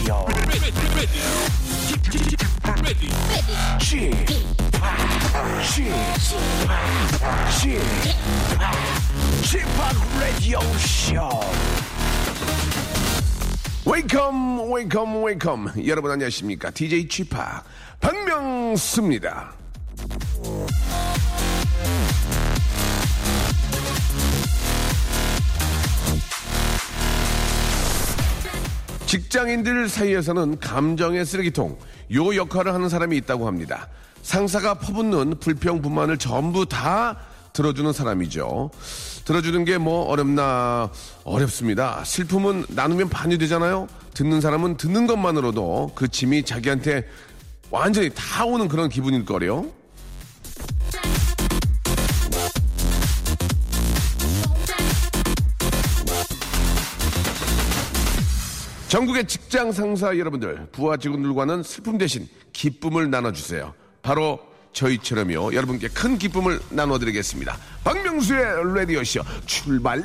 [0.00, 0.24] Radio.
[10.18, 11.40] Radio Show.
[13.84, 17.62] 웨이컴 웨이컴 웨이컴 여러분 안녕하십니까 DJ 취파
[18.00, 19.59] 박명수입니다
[29.10, 31.76] 직장인들 사이에서는 감정의 쓰레기통
[32.14, 33.88] 요 역할을 하는 사람이 있다고 합니다.
[34.22, 37.18] 상사가 퍼붓는 불평 불만을 전부 다
[37.52, 38.70] 들어주는 사람이죠.
[39.24, 40.92] 들어주는 게 뭐 어렵나
[41.24, 42.04] 어렵습니다.
[42.04, 43.88] 슬픔은 나누면 반이 되잖아요.
[44.14, 47.04] 듣는 사람은 듣는 것만으로도 그 짐이 자기한테
[47.68, 49.66] 완전히 다 오는 그런 기분일 거래요
[58.90, 63.72] 전국의 직장 상사 여러분들, 부하 직원들과는 슬픔 대신 기쁨을 나눠주세요.
[64.02, 64.40] 바로
[64.72, 65.54] 저희처럼요.
[65.54, 67.56] 여러분께 큰 기쁨을 나눠드리겠습니다.
[67.84, 70.02] 박명수의 라디오쇼 출발!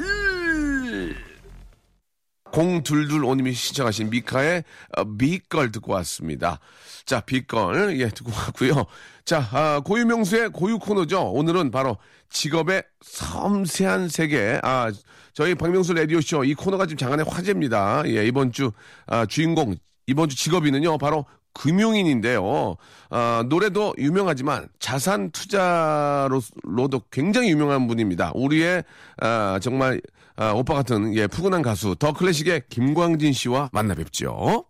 [2.52, 4.63] 0225님이 신청하신 미카의
[4.97, 6.59] 어, 비걸 듣고 왔습니다.
[7.08, 8.86] 자, 비걸, 예, 듣고 왔고요.
[9.25, 11.31] 자, 아, 고유명수의 고유 코너죠.
[11.31, 11.97] 오늘은 바로
[12.29, 14.59] 직업의 섬세한 세계.
[14.63, 14.91] 아,
[15.33, 18.03] 저희 박명수 라디오쇼 이 코너가 지금 장안의 화제입니다.
[18.07, 18.71] 예, 이번 주
[19.07, 19.75] 아, 주인공,
[20.07, 22.75] 이번 주 직업인은요, 바로 금융인인데요.
[23.09, 28.31] 아, 노래도 유명하지만 자산 투자로도 굉장히 유명한 분입니다.
[28.35, 28.83] 우리의
[29.21, 30.01] 아, 정말
[30.35, 34.65] 아, 오빠 같은 예, 푸근한 가수 더 클래식의 김광진 씨와 만나 뵙죠.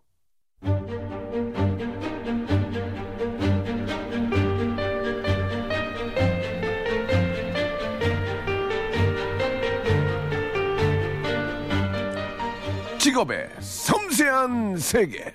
[13.16, 15.34] 직업의 섬세한 세계.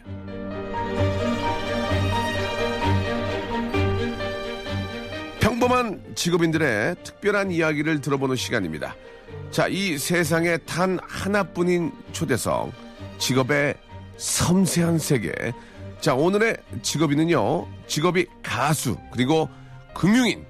[5.40, 8.94] 평범한 직업인들의 특별한 이야기를 들어보는 시간입니다.
[9.50, 12.70] 자, 이 세상에 단 하나뿐인 초대성,
[13.16, 13.76] 직업의
[14.18, 15.32] 섬세한 세계.
[16.02, 19.48] 자, 오늘의 직업인은요, 직업이 가수, 그리고
[19.94, 20.44] 금융인,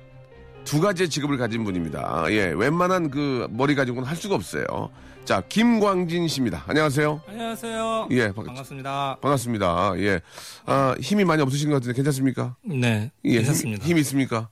[0.64, 2.24] 두 가지의 직업을 가진 분입니다.
[2.30, 4.90] 예, 웬만한 그 머리 가지고는 할 수가 없어요.
[5.24, 6.64] 자, 김광진 씨입니다.
[6.66, 7.22] 안녕하세요.
[7.28, 8.08] 안녕하세요.
[8.10, 9.18] 예, 반- 반갑습니다.
[9.22, 9.92] 반갑습니다.
[9.98, 10.20] 예.
[10.66, 12.56] 아, 힘이 많이 없으신 것 같은데 괜찮습니까?
[12.64, 13.84] 네, 예, 괜찮습니다.
[13.84, 14.48] 힘, 힘 있습니까?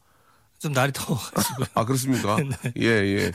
[0.60, 1.64] 좀 날이 더워가지고.
[1.74, 2.36] 아, 그렇습니까?
[2.62, 2.72] 네.
[2.80, 3.32] 예, 예.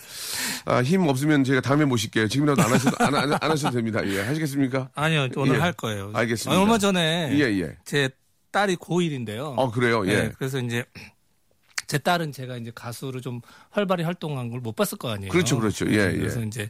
[0.65, 2.29] 아, 힘 없으면 제가 다음에 모실게요.
[2.29, 3.99] 지금이라도 안 하셔도, 안, 안, 안 하셔도 됩니다.
[4.05, 4.89] 예, 하시겠습니까?
[4.95, 5.59] 아니요, 오늘 예.
[5.59, 6.11] 할 거예요.
[6.13, 6.61] 알겠습니다.
[6.61, 7.75] 얼마 전에 예, 예.
[7.83, 8.09] 제
[8.51, 9.53] 딸이 고1인데요.
[9.57, 10.07] 어, 그래요?
[10.07, 10.31] 예.
[10.37, 10.85] 그래서 이제
[11.87, 15.31] 제 딸은 제가 이제 가수로 좀 활발히 활동한 걸 못 봤을 거 아니에요.
[15.31, 15.85] 그렇죠, 그렇죠.
[15.89, 16.17] 예, 예.
[16.17, 16.69] 그래서 이제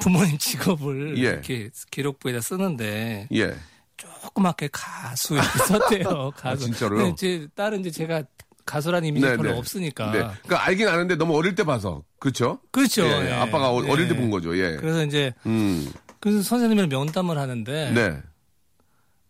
[0.00, 1.22] 부모님 직업을 예.
[1.30, 3.54] 이렇게 기록부에다 쓰는데 예.
[3.96, 6.32] 조그맣게 가수 이렇게 썼대요.
[6.36, 6.64] 가수.
[6.64, 7.14] 아, 진짜로요?
[7.16, 8.22] 제 딸은 이제 제가
[8.66, 9.58] 가수라는 이미지 네, 별로 네.
[9.58, 10.06] 없으니까.
[10.10, 10.18] 네.
[10.18, 12.02] 그러니까 알긴 아는데 너무 어릴 때 봐서.
[12.18, 12.58] 그렇죠?
[12.72, 13.04] 그렇죠.
[13.06, 13.32] 예, 예.
[13.32, 14.18] 아빠가 어- 어릴 때 예.
[14.18, 14.56] 본 거죠.
[14.58, 14.76] 예.
[14.76, 15.90] 그래서 이제 음.
[16.20, 18.20] 그래서 선생님이랑 면담을 하는데 네.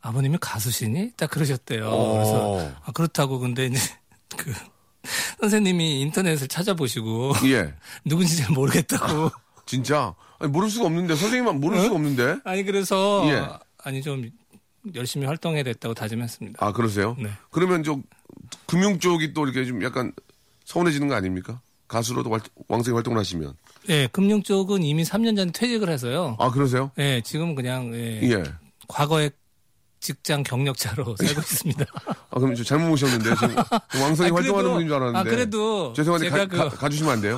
[0.00, 1.12] 아버님이 가수시니?
[1.16, 1.88] 딱 그러셨대요.
[1.88, 2.12] 오.
[2.14, 3.78] 그래서 아, 그렇다고 근데 이제
[4.36, 4.52] 그
[5.40, 7.74] 선생님이 인터넷을 찾아보시고 예.
[8.04, 9.30] 누군지 잘 모르겠다고.
[9.66, 10.14] 진짜.
[10.38, 11.16] 아니, 모를 수가 없는데.
[11.16, 12.36] 선생님만 모를 수가 없는데.
[12.44, 13.46] 아니 그래서 예.
[13.82, 14.30] 아니 좀
[14.94, 16.64] 열심히 활동해야 됐다고 다짐했습니다.
[16.64, 17.16] 아, 그러세요?
[17.18, 17.28] 네.
[17.50, 18.02] 그러면 좀
[18.66, 20.12] 금융 쪽이 또 이렇게 좀 약간
[20.64, 21.60] 서운해지는 거 아닙니까?
[21.88, 23.54] 가수로도 활- 왕성히 활동을 하시면.
[23.88, 26.36] 예, 금융 쪽은 이미 3년 전에 퇴직을 해서요.
[26.38, 26.90] 아, 그러세요?
[26.98, 28.42] 예, 지금은 그냥 예, 예.
[28.88, 29.30] 과거의
[30.06, 31.84] 직장 경력자로 살고 있습니다.
[32.30, 33.34] 아, 그럼 저 잘못 모셨는데.
[33.34, 33.56] 지금
[34.00, 35.18] 왕성히 아, 활동하는 분인 줄 알았는데.
[35.18, 37.36] 아, 그래도 죄송한데 제가 가, 그- 가, 주시면안 돼요?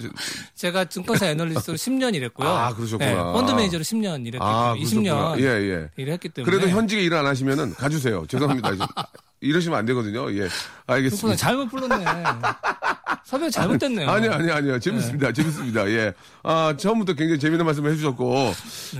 [0.56, 2.48] 제가 증권사 애널리스트로 10년 일했고요.
[2.48, 3.10] 아, 그러셨구나.
[3.10, 5.40] 예, 펀드 매니저로 10년 일했기 아, 때문에 20년 그러셨구나.
[5.40, 5.90] 예, 예.
[5.98, 8.24] 일했기 때문에 그래도 현직에 일 안 하시면은 가주세요.
[8.28, 8.70] 죄송합니다.
[9.40, 10.32] 이러시면 안 되거든요.
[10.32, 10.48] 예.
[10.86, 11.36] 알겠습니다.
[11.36, 12.04] 잘못 불렀네.
[13.24, 14.08] 섭외 잘못됐네요.
[14.08, 14.78] 아니요, 아니요, 아니요.
[14.78, 15.32] 재밌습니다.
[15.32, 15.88] 재밌습니다.
[15.90, 16.12] 예.
[16.42, 18.52] 아, 처음부터 굉장히 재미있는 말씀을 해주셨고,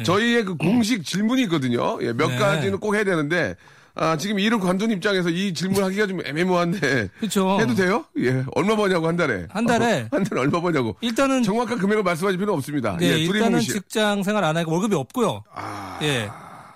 [0.04, 1.98] 저희의 그 공식 질문이 있거든요.
[2.02, 2.38] 예, 몇 네.
[2.38, 3.56] 가지는 꼭 해야 되는데,
[3.94, 7.58] 아, 지금 일을 관둔 입장에서 이 질문 하기가 좀 애매모호한데, 그렇죠.
[7.60, 8.04] 해도 돼요?
[8.18, 8.44] 예.
[8.54, 9.46] 얼마 버냐고, 한 달에.
[9.48, 10.02] 한 달에?
[10.02, 10.96] 어, 한 달에 얼마 버냐고.
[11.00, 12.96] 일단은 정확한 금액을 말씀하실 필요는 없습니다.
[12.98, 13.60] 네, 예, 둘이 일단은.
[13.60, 15.44] 직장 생활 안 하고 월급이 없고요.
[15.54, 16.28] 아, 예.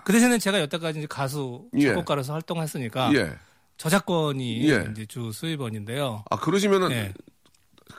[0.04, 1.88] 그 대신에 제가 여태까지 가수, 예.
[1.88, 3.32] 작곡가로서 활동했으니까 예.
[3.80, 4.86] 저작권이 예.
[4.90, 6.22] 이제 주 수입원인데요.
[6.30, 7.14] 아, 그러시면은, 네.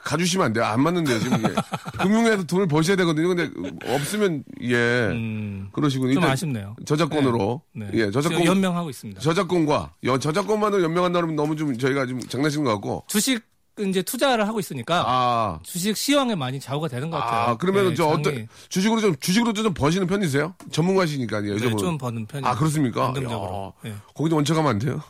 [0.04, 0.64] 가주시면 안 돼요.
[0.64, 1.38] 안 맞는데요, 지금.
[1.38, 1.48] 이게.
[1.98, 3.34] 금융에서 돈을 버셔야 되거든요.
[3.34, 3.50] 근데
[3.92, 4.76] 없으면, 예.
[4.76, 6.14] 음, 그러시군요.
[6.14, 6.76] 좀 아쉽네요.
[6.86, 7.62] 저작권으로.
[7.74, 7.90] 네.
[7.94, 8.44] 예, 저작권.
[8.44, 9.20] 연명하고 있습니다.
[9.20, 13.42] 저작권과 여, 저작권만으로 연명한다면 너무 좀 저희가 좀 장난치는 것 같고 주식
[13.80, 17.40] 이제 투자를 하고 있으니까 아, 주식 시황에 많이 좌우가 되는 것 같아요.
[17.52, 20.54] 아, 그러면 네, 저 장이- 어떤 주식으로 좀 주식으로 좀 버시는 편이세요?
[20.70, 21.56] 전문가시니까요.
[21.56, 21.76] 네.
[21.76, 22.50] 좀 버는 편이에요.
[22.52, 23.06] 아, 그렇습니까?
[23.08, 23.72] 안정적으로.
[23.86, 23.94] 야, 네.
[24.14, 25.00] 거기도 얹혀가면 안 돼요?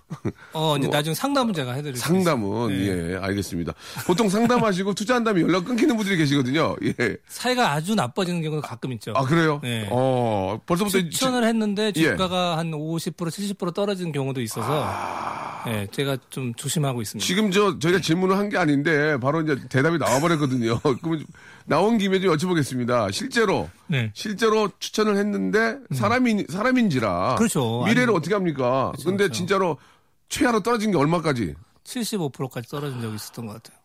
[0.52, 2.68] 어, 이제 나중에 상담은 제가 해드릴 수 상담은.
[2.68, 2.86] 네.
[3.14, 3.72] 예 알겠습니다.
[4.06, 6.76] 보통 상담하시고 투자한 다음에 연락 끊기는 분들이 계시거든요.
[6.84, 7.16] 예.
[7.26, 9.12] 사이가 아주 나빠지는 경우도 가끔 있죠.
[9.16, 9.58] 아 그래요?
[9.62, 9.88] 네.
[9.90, 12.02] 어 벌써부터 추천을 했는데 예.
[12.12, 14.86] 주가가 한50% 70% 떨어지는 경우도 있어서
[15.68, 17.24] 예, 제가 좀 조심하고 있습니다.
[17.24, 17.26] 아.
[17.26, 20.78] 지금 저 저희가 질문을 한게 아닌데 바로 이제 대답이 나와버렸거든요.
[21.02, 21.24] 그럼
[21.64, 23.12] 나온 김에 좀 여쭤보겠습니다.
[23.12, 24.10] 실제로 네.
[24.14, 27.82] 실제로 추천을 했는데 사람인 사람인지라 그렇죠.
[27.84, 28.92] 미래를 아니, 어떻게 합니까?
[29.04, 29.32] 근데 그렇죠.
[29.32, 29.78] 진짜로
[30.28, 31.54] 최하로 떨어진 게 얼마까지?
[31.84, 33.78] 75%까지 떨어진 적이 있었던 것 같아요.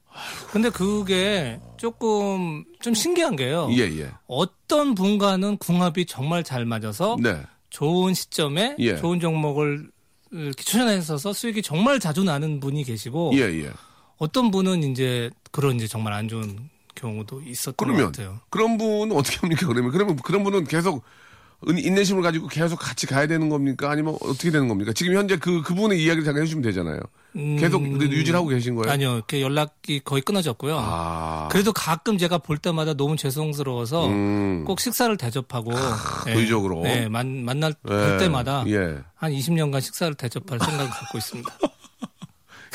[0.51, 3.69] 근데 그게 조금 좀 신기한 게요.
[3.71, 4.11] 예 예.
[4.27, 7.41] 어떤 분과는 궁합이 정말 잘 맞아서 네.
[7.69, 8.95] 좋은 시점에 예.
[8.97, 9.89] 좋은 종목을
[10.55, 13.71] 추천해서 수익이 정말 자주 나는 분이 계시고 예 예.
[14.17, 18.39] 어떤 분은 이제 그런 이제 정말 안 좋은 경우도 있었던 그러면 것 같아요.
[18.49, 19.67] 그런 분은 어떻게 합니까?
[19.67, 21.03] 그러면 그러면 그런 분은 계속
[21.67, 23.89] 인- 인내심을 가지고 계속 같이 가야 되는 겁니까?
[23.89, 24.93] 아니면 어떻게 되는 겁니까?
[24.93, 26.99] 지금 현재 그 그분의 이야기를 잠깐 해주시면 되잖아요.
[27.59, 28.89] 계속 그래도 유지를 하고 계신 거예요?
[28.89, 28.91] 음.
[28.91, 30.75] 아니요, 그 연락이 거의 끊어졌고요.
[30.79, 35.71] 아, 그래도 가끔 제가 볼 때마다 너무 죄송스러워서 음, 꼭 식사를 대접하고
[36.27, 36.81] 예, 도의적으로.
[36.81, 41.53] 네, 만, 만날 예, 볼 때마다 예, 한 20년간 식사를 대접할 생각을 갖고 있습니다.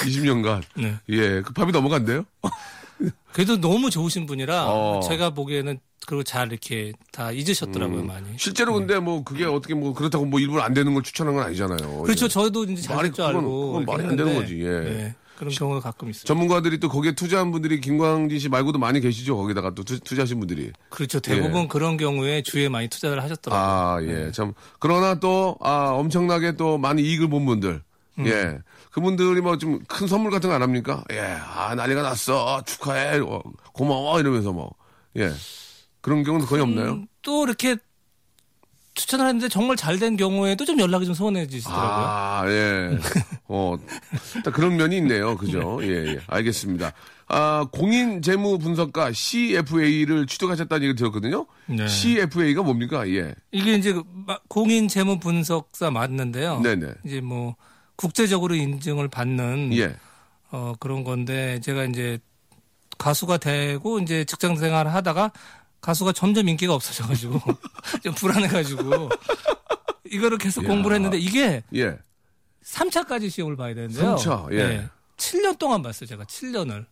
[0.05, 0.97] 20년간 네.
[1.09, 2.25] 예, 그 밥이 넘어간대요?
[3.33, 5.01] 그래도 너무 좋으신 분이라 어.
[5.09, 8.27] 제가 보기에는 그리고 잘 이렇게 다 잊으셨더라고요 많이.
[8.37, 12.03] 실제로 근데 뭐 그게 어떻게 뭐 그렇다고 뭐 일부러 안 되는 걸 추천한 건 아니잖아요.
[12.03, 12.27] 그렇죠.
[12.27, 12.29] 예.
[12.29, 14.81] 저도 이제 잘줄 알고 그건 말이 안 되는 거지, 예.
[14.81, 16.25] 네, 그런 경우가 가끔 있어요.
[16.25, 19.37] 전문가들이 또 거기에 투자한 분들이 김광진 씨 말고도 많이 계시죠.
[19.37, 20.73] 거기다가 또 투, 투자하신 분들이.
[20.89, 21.21] 그렇죠.
[21.21, 23.65] 대부분 그런 경우에 주에 많이 투자를 하셨더라고요.
[23.65, 24.33] 아, 예.
[24.33, 24.55] 참.
[24.81, 27.83] 그러나 또, 아, 엄청나게 또 많이 이익을 본 분들.
[28.19, 28.27] 음.
[28.27, 28.59] 예.
[28.91, 31.03] 그분들이 뭐 좀 큰 선물 같은 거 안 합니까?
[31.13, 31.21] 예.
[31.21, 32.63] 아, 난리가 났어.
[32.65, 33.19] 축하해.
[33.21, 33.43] 어,
[33.73, 34.21] 고마워.
[34.21, 34.71] 이러면서 뭐.
[35.17, 35.31] 예.
[36.01, 36.93] 그런 경우는 거의 없나요?
[36.93, 37.77] 음, 또 이렇게
[38.95, 41.87] 추천을 했는데 정말 잘 된 경우에도 좀 연락이 좀 서운해지시더라고요.
[42.07, 42.99] 아, 예.
[43.49, 43.77] 어,
[44.45, 45.37] 딱 그런 면이 있네요.
[45.39, 45.79] 그죠?
[45.85, 46.21] 예, 예.
[46.27, 46.93] 알겠습니다.
[47.29, 51.47] 아, 공인 재무 분석가 CFA를 취득하셨다는 얘기 들었거든요.
[51.67, 51.89] 네.
[51.89, 53.09] CFA가 뭡니까?
[53.09, 53.35] 예.
[53.53, 53.95] 이게 이제
[54.49, 56.61] 공인 재무 분석사 맞는데요.
[56.61, 56.89] 네네.
[57.07, 57.57] 이제 뭐
[57.97, 59.97] 국제적으로 인증을 받는 예.
[60.51, 62.19] 어, 그런 건데 제가 이제
[62.99, 65.33] 가수가 되고 이제 직장 생활을 하다가
[65.81, 67.41] 가수가 점점 인기가 없어져가지고
[68.03, 69.09] 좀 불안해가지고
[70.11, 70.69] 이거를 계속 이야.
[70.69, 71.99] 공부를 했는데 이게 예.
[72.65, 74.17] 3차까지 시험을 봐야 되는데요.
[74.17, 74.89] 3차, 예.
[75.17, 76.87] 7년 동안 봤어요, 제가 7년을.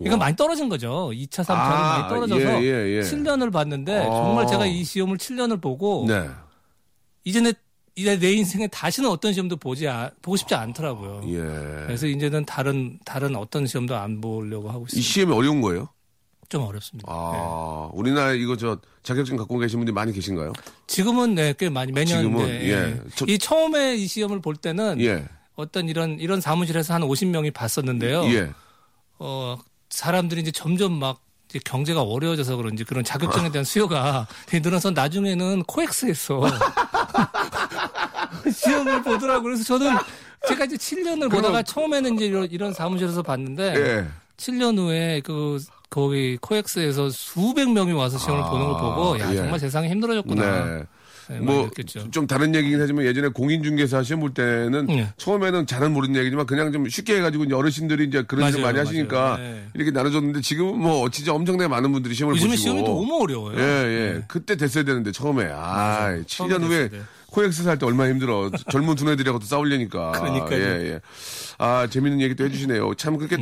[0.00, 0.18] 이건.
[0.18, 1.10] 많이 떨어진 거죠.
[1.12, 3.00] 2차, 3차는 아, 많이 떨어져서 예, 예, 예.
[3.00, 4.04] 7년을 봤는데 아.
[4.10, 6.28] 정말 제가 이 시험을 7년을 보고 네.
[7.42, 7.52] 내,
[7.96, 11.22] 이제 내 인생에 다시는 어떤 시험도 보지 아- 보고 싶지 않더라고요.
[11.28, 11.36] 예.
[11.86, 15.06] 그래서 이제는 다른 다른 어떤 시험도 안 보려고 하고 이 있습니다.
[15.08, 15.88] 시험이 어려운 거예요?
[16.48, 17.10] 좀 어렵습니다.
[17.10, 17.16] 네.
[17.16, 20.52] 아, 우리나라 이거 저 자격증 갖고 계신 분들이 많이 계신가요?
[20.88, 23.00] 지금은 네, 꽤 많이 매년 지금은, 네, 예.
[23.14, 25.24] 저- 이 처음에 이 시험을 볼 때는 예.
[25.54, 28.24] 어떤 이런 이런 사무실에서 한 50명이 봤었는데요.
[28.34, 28.50] 예.
[29.20, 29.56] 어,
[29.88, 31.20] 사람들이 이제 점점 막
[31.58, 36.42] 경제가 어려워져서 그런지 그런 자격증에 대한 수요가 늘어서 나중에는 코엑스에서
[38.52, 39.42] 시험을 보더라고요.
[39.42, 39.96] 그래서 저는
[40.48, 44.06] 제가 이제 7년을 보다가 처음에는 이제 이런, 이런 사무실에서 봤는데 예.
[44.36, 45.58] 7년 후에 그
[45.90, 49.36] 거기 코엑스에서 수백 명이 와서 시험을 아, 보는 걸 보고 야 예.
[49.36, 50.64] 정말 세상이 힘들어졌구나.
[50.64, 50.82] 네.
[51.28, 52.10] 네, 많이 뭐, 느꼈죠.
[52.10, 55.08] 좀 다른 얘기긴 하지만 예전에 공인중개사 시험 볼 때는 네.
[55.16, 59.36] 처음에는 잘은 모르는 얘기지만 그냥 좀 쉽게 해가지고 이제 어르신들이 이제 그런 일을 많이 하시니까.
[59.38, 59.64] 네.
[59.74, 62.62] 이렇게 나눠줬는데 지금은 뭐 진짜 엄청나게 많은 분들이 시험을 요즘에 보시고.
[62.62, 63.58] 시험이 너무 어려워요.
[63.58, 64.24] 예, 예.
[64.28, 65.44] 그때 됐어야 되는데 처음에.
[65.52, 66.22] 아, 맞아요.
[66.24, 66.90] 7년 처음에 후에.
[67.30, 68.50] 코엑스 살 때 얼마나 힘들어.
[68.70, 70.12] 젊은 두뇌들하고 또 싸우려니까.
[70.12, 70.60] 그러니까요.
[70.60, 71.00] 예, 예.
[71.58, 72.94] 아, 재밌는 얘기 또 해주시네요.
[72.94, 73.40] 참 그렇게 음.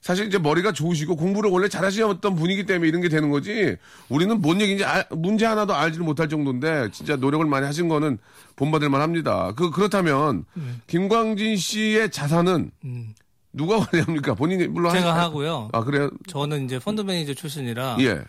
[0.00, 3.76] 또 사실 이제 머리가 좋으시고 공부를 원래 잘하시던 분이기 때문에 이런 게 되는 거지.
[4.08, 8.18] 우리는 뭔 얘기인지 알- 문제 하나도 알지를 못할 정도인데 진짜 노력을 많이 하신 거는
[8.56, 9.52] 본받을 만합니다.
[9.52, 10.44] 그 그렇다면
[10.86, 13.14] 김광진 씨의 자산은 음.
[13.52, 14.34] 누가 관리합니까?
[14.34, 15.68] 본인이 물론 제가 하- 하고요.
[15.72, 16.10] 아 그래요?
[16.28, 18.22] 저는 이제 펀드 매니저 출신이라 예.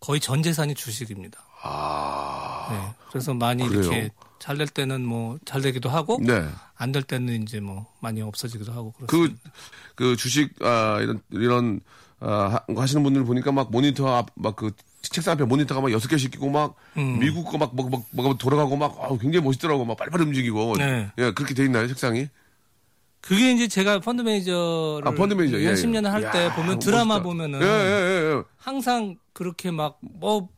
[0.00, 1.38] 거의 전 재산이 주식입니다.
[1.62, 2.68] 아.
[2.70, 2.94] 네.
[3.10, 3.80] 그래서 많이 그래요?
[3.82, 6.44] 이렇게 잘 될 때는 뭐 잘 되기도 하고 네.
[6.76, 9.50] 안될 때는 이제 뭐 많이 없어지기도 하고 그, 그렇습니다.
[9.94, 11.80] 그 주식, 아, 이런, 이런,
[12.20, 14.70] 아, 하- 하시는 분들 보니까 막 모니터 앞, 막 그
[15.02, 17.18] 책상 앞에 모니터가 막 여섯 개씩 있고 막 음.
[17.20, 19.84] 미국 거 막, 막, 막, 막 돌아가고 막, 아우, 굉장히 멋있더라고.
[19.84, 20.74] 막 빨리빨리 움직이고.
[20.78, 21.10] 네.
[21.18, 22.28] 예, 그렇게 돼 있나요, 책상이?
[23.20, 25.60] 그게 이제 제가 펀드 매니저를 아, 펀드 매니저.
[25.60, 25.80] 예, 한 예.
[25.80, 27.22] 10년 할때 야, 보면 드라마 멋있다.
[27.22, 28.42] 보면은 예, 예, 예.
[28.56, 30.48] 항상 그렇게 막 뭐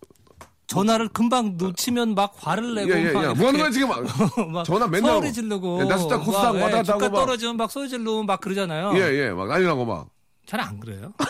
[0.68, 3.24] 전화를 금방 놓치면 막 화를 예, 내고 예, 막 예.
[3.24, 3.88] 이렇게 뭐 하는 거야, 지금?
[3.88, 4.04] 막.
[4.52, 5.32] 막 전화 맨날 소리.
[5.32, 7.16] 지르고 예, 나스닥 코스닥 막, 예, 하고 주가 막.
[7.16, 8.92] 떨어지면 막 소리 지르고 막 그러잖아요.
[8.94, 9.30] 예, 예.
[9.30, 10.08] 막 난리 나고 막.
[10.46, 11.12] 잘 안 그래요.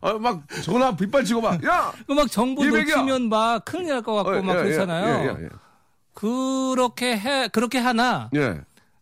[0.00, 1.92] 아, 막 전화 빗발치고 막, 야!
[2.06, 2.64] 그막 정보.
[2.64, 5.24] 놓치면 막 큰일 날 것 같고 어, 막 예, 예, 그렇잖아요.
[5.40, 5.48] 예, 예,
[6.14, 8.40] 그렇게 해 그렇게 하나 예.
[8.40, 8.60] 예.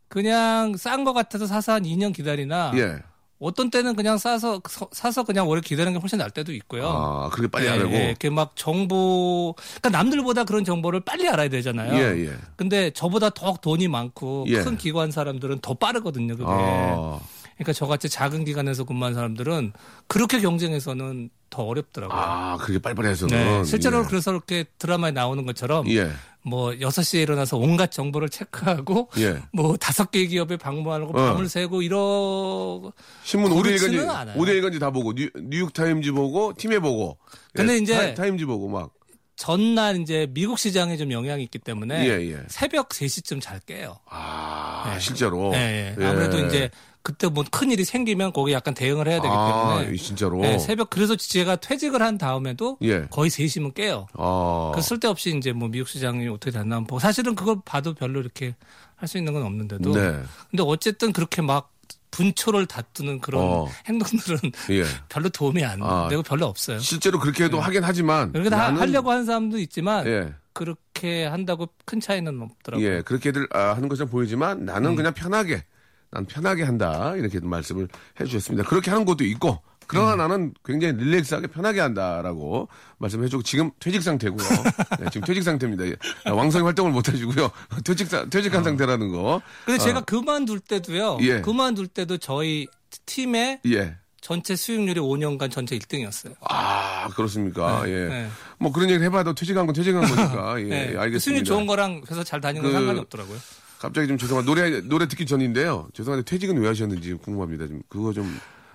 [0.09, 2.99] 그냥 싼 거 같아서 사서 한 2년 기다리나 예.
[3.39, 6.89] 어떤 때는 그냥 싸서 서- 사서 그냥 오래 기다리는 게 훨씬 날 때도 있고요.
[6.89, 7.93] 아, 그렇게 빨리 예, 하려고?
[7.95, 11.95] 예, 이렇게 막 정보 그러니까 남들보다 그런 정보를 빨리 알아야 되잖아요.
[11.95, 12.33] 예, 예.
[12.57, 14.63] 근데 저보다 더 돈이 많고 예.
[14.63, 16.35] 큰 기관 사람들은 더 빠르거든요.
[16.37, 16.45] 그게.
[16.49, 17.21] 아,
[17.57, 19.73] 그러니까 저같이 작은 기관에서 근무한 사람들은
[20.07, 22.19] 그렇게 경쟁해서는 더 어렵더라고요.
[22.19, 23.37] 아, 그렇게 빨리빨리 해서는.
[23.37, 24.05] 네, 실제로 예.
[24.09, 26.11] 그래서 이렇게 드라마에 나오는 것처럼 예.
[26.47, 29.43] 뭐 6시에 일어나서 온갖 정보를 체크하고 예.
[29.53, 31.33] 뭐 다섯 개 기업에 방문하고 어.
[31.33, 32.93] 밤을 새고 이러
[33.25, 34.41] 신문 오대 그렇지는 일간지, 않아요.
[34.41, 37.19] 오대 일간지 다 보고, 뉴, 뉴욕 타임즈 보고, 팀에 보고.
[37.53, 38.93] 근데 예, 이제 타, 임즈 보고 막.
[39.35, 42.39] 전날 이제 미국 시장에 좀 영향이 있기 때문에 예, 예.
[42.49, 43.99] 새벽 3시쯤 잘 깨요.
[44.09, 45.01] 아, 네.
[45.01, 45.53] 실제로.
[45.55, 46.05] 예, 예.
[46.07, 46.71] 아무래도 이제
[47.07, 50.41] 그때 뭐 큰일이 생기면 거기 약간 대응을 해야 되기 아, 때문에 진짜로.
[50.41, 53.07] 네, 새벽 그래서 제가 퇴직을 한 다음에도 예.
[53.11, 54.09] 거의 3시면 깨요.
[54.15, 54.73] 아.
[54.75, 58.57] 그 쓸데없이 이제 뭐 미국 시장이 어떻게 됐나 보고 사실은 그걸 봐도 별로 이렇게
[58.97, 60.21] 할 수 있는 건 없는데도 네.
[60.51, 61.71] 근데 어쨌든 그렇게 막
[62.11, 63.69] 분초를 다투는 그런 어.
[63.87, 64.39] 행동들은
[64.71, 64.83] 예.
[65.09, 66.09] 별로 도움이 안 아.
[66.09, 66.81] 되고 별로 없어요.
[66.81, 68.33] 실제로 그렇게 해도 하긴 하지만.
[68.33, 70.35] 그렇게 다 나는- 하려고 하는 사람도 있지만 예.
[70.55, 72.85] 그렇게 한다고 큰 차이는 없더라고요.
[72.85, 73.03] 예.
[73.03, 74.97] 그렇게들 아, 하는 것처럼 보이지만 나는 음.
[74.97, 75.63] 그냥 편하게.
[76.11, 77.15] 난 편하게 한다.
[77.17, 77.89] 이렇게 말씀을
[78.21, 78.69] 해 주셨습니다.
[78.69, 79.61] 그렇게 하는 것도 있고.
[79.89, 80.19] 그러나 음.
[80.19, 84.39] 나는 굉장히 릴렉스하게 편하게 한다라고 말씀해주고 지금 퇴직 상태고요.
[84.99, 85.87] 네, 지금 퇴직 상태입니다.
[85.87, 85.95] 예.
[86.25, 87.51] 아, 왕성히 활동을 못 하시고요.
[87.85, 89.41] 퇴직 사- 퇴직한 상태라는 거.
[89.65, 91.19] 근데 제가 어, 그만둘 때도요.
[91.21, 91.41] 예.
[91.41, 92.67] 그만둘 때도 저희
[93.07, 93.97] 팀의 예.
[94.21, 96.35] 전체 수익률이 5년간 전체 1등이었어요.
[96.41, 97.89] 아 그렇습니까?
[97.89, 98.09] 예.
[98.09, 98.29] 네.
[98.59, 100.61] 뭐 그런 얘기를 해봐도 퇴직한 건 퇴직한 거니까.
[100.63, 100.65] 예.
[100.65, 100.79] 네.
[100.97, 101.19] 알겠습니다.
[101.21, 103.39] 수익률 좋은 거랑 회사 잘 다니는 건 그- 상관이 없더라고요.
[103.87, 105.89] 갑자기 좀 죄송한 노래 노래 듣기 전인데요.
[105.95, 107.67] 죄송한데 퇴직은 왜 하셨는지 궁금합니다.
[107.67, 108.27] 좀 그거 좀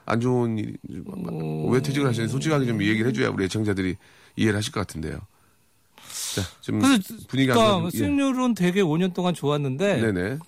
[0.06, 0.78] 안 좋은 일,
[1.70, 3.96] 왜 퇴직을 하셨는지 솔직하게 좀 얘기를 해줘야 우리 애청자들이
[4.36, 5.20] 이해를 하실 것 같은데요.
[6.36, 6.80] 자, 좀
[7.28, 7.98] 분위기가 안 그러니까 예.
[7.98, 10.40] 수익률은 되게 5년 동안 좋았는데 네네.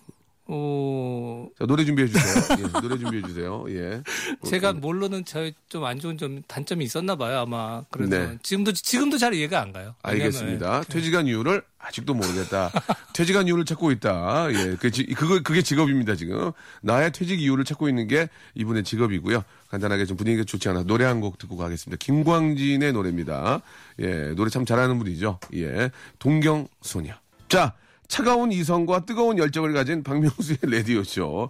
[0.55, 2.57] 어, 자, 노래 준비해 주세요.
[2.59, 3.65] 예, 노래 준비해 주세요.
[3.69, 4.03] 예.
[4.47, 8.37] 제가 모르는 저희 좀안 좋은 점 단점이 있었나 봐요 아마 그래서 네.
[8.43, 9.95] 지금도 지금도 잘 이해가 안 가요.
[10.03, 10.83] 알겠습니다.
[10.83, 12.71] 퇴직한 이유를 아직도 모르겠다.
[13.13, 14.47] 퇴직한 이유를 찾고 있다.
[14.53, 16.51] 예, 그, 지- 그거, 그게 직업입니다, 지금.
[16.81, 19.43] 나의 퇴직 이유를 찾고 있는 게 이분의 직업이고요.
[19.69, 21.97] 간단하게 좀 분위기가 좋지 않아서 노래 한 곡 듣고 가겠습니다.
[22.03, 23.61] 김광진의 노래입니다.
[23.99, 25.39] 예, 노래 참 잘하는 분이죠.
[25.55, 27.13] 예, 동경 소녀.
[27.49, 27.73] 자,
[28.07, 31.49] 차가운 이성과 뜨거운 열정을 가진 박명수의 라디오쇼.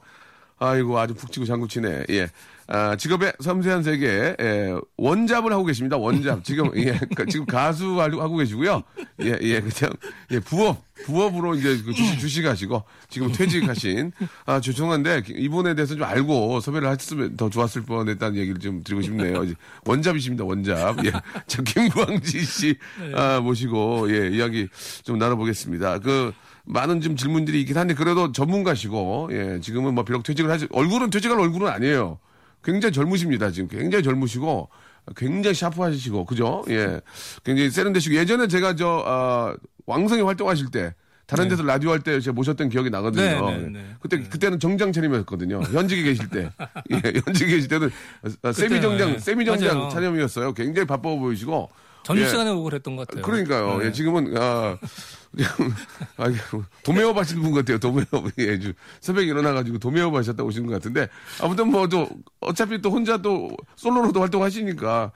[0.60, 2.06] 아이고, 아주 푹 치고 장구 치네.
[2.10, 2.30] 예.
[2.76, 5.96] 아, 직업의 섬세한 세계, 예, 원잡을 하고 계십니다.
[5.96, 6.44] 원잡.
[6.44, 8.82] 지금, 예, 그, 지금 가수 하고 계시고요.
[9.22, 9.94] 예, 예, 그냥,
[10.32, 14.12] 예, 부업, 부업으로 이제 그 주식, 주식 하시고, 지금 퇴직하신.
[14.48, 19.04] 아, 죄송한데, 이분에 대해서 좀 알고 섭외를 했으면 더 좋았을 뻔 했다는 얘기를 좀 드리고
[19.04, 19.46] 싶네요.
[19.86, 21.06] 원잡이십니다, 원잡.
[21.06, 21.12] 예.
[21.46, 22.76] 자, 김광지 씨,
[23.14, 24.68] 아, 모시고, 예, 이야기
[25.04, 26.00] 좀 나눠보겠습니다.
[26.00, 26.34] 그,
[26.66, 31.40] 많은 좀 질문들이 있긴 한데, 그래도 전문가시고, 예, 지금은 뭐 비록 퇴직을 하지, 얼굴은 퇴직할
[31.40, 32.18] 얼굴은 아니에요.
[32.64, 33.68] 굉장히 젊으십니다, 지금.
[33.68, 34.70] 굉장히 젊으시고,
[35.16, 36.64] 굉장히 샤프하시고, 그죠?
[36.70, 37.02] 예.
[37.44, 39.56] 굉장히 세련되시고, 예전에 제가 저, 아,
[39.86, 43.24] 왕성히 활동하실 때, 다른 데서 라디오 할 때 제가 모셨던 기억이 나거든요.
[43.24, 43.68] 네, 네, 예.
[43.70, 43.86] 네.
[44.02, 45.62] 그때, 그때는 정장 차림이었거든요.
[45.62, 46.50] 현직에 계실 때.
[46.92, 47.90] 예, 현직에 계실 때는
[48.44, 49.20] 아, 세미 정장, 네.
[49.20, 49.90] 세미 정장.
[49.90, 50.54] 차림이었어요.
[50.54, 51.70] 굉장히 바빠 보이시고.
[52.04, 52.30] 점심 예.
[52.30, 53.24] 시간에 오고 그랬던 것 같아요.
[53.24, 53.78] 그러니까요.
[53.80, 53.86] 네.
[53.88, 54.78] 예, 지금은 아,
[56.18, 56.26] 아,
[56.84, 57.80] 도매업 하시는 분 같아요.
[57.80, 58.08] 도매업.
[58.38, 61.08] 예, 주- 새벽에 일어나가지고 도매업 하셨다 오시는 것 같은데
[61.42, 62.08] 아무튼 뭐 또
[62.40, 65.12] 어차피 또 혼자 또 솔로로도 활동하시니까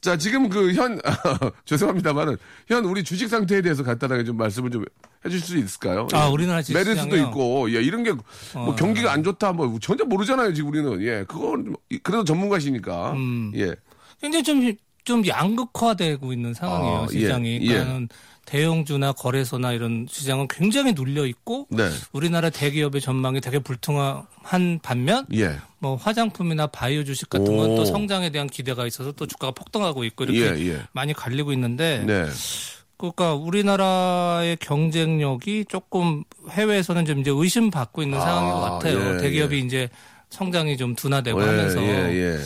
[0.00, 1.00] 자 지금 그현
[1.64, 4.84] 죄송합니다만은 현 우리 주식 상태에 대해서 간단하게 좀 말씀을 좀
[5.24, 6.06] 해주실 수 있을까요?
[6.12, 6.30] 아, 예.
[6.32, 7.16] 우리나라 주식 메르스도?
[7.16, 8.22] 있고 예 이런 게 뭐
[8.70, 8.74] 어.
[8.74, 13.52] 경기가 안 좋다 뭐 전혀 모르잖아요 지금 우리는 예 그건 뭐 그래도 전문가시니까 음.
[13.54, 13.74] 예
[14.20, 14.60] 굉장히 좀,
[15.08, 17.60] 좀 양극화되고 있는 상황이에요, 아, 예, 시장이.
[17.62, 17.66] 예.
[17.66, 18.08] 그러니까는
[18.44, 21.88] 대형주나 거래소나 이런 시장은 굉장히 눌려 있고 네.
[22.12, 25.56] 우리나라 대기업의 전망이 되게 불투명한 반면 예.
[25.78, 27.76] 뭐 화장품이나 바이오 주식 같은 건 오.
[27.76, 30.82] 또 성장에 대한 기대가 있어서 또 주가가 폭등하고 있고 이렇게 예, 예.
[30.92, 32.26] 많이 갈리고 있는데 네.
[32.98, 39.14] 그러니까 우리나라의 경쟁력이 조금 해외에서는 좀 이제 의심받고 있는 아, 상황인 것 같아요.
[39.14, 39.60] 예, 대기업이 예.
[39.60, 39.88] 이제
[40.30, 42.38] 성장이 좀 둔화되고 예, 하면서 예, 예.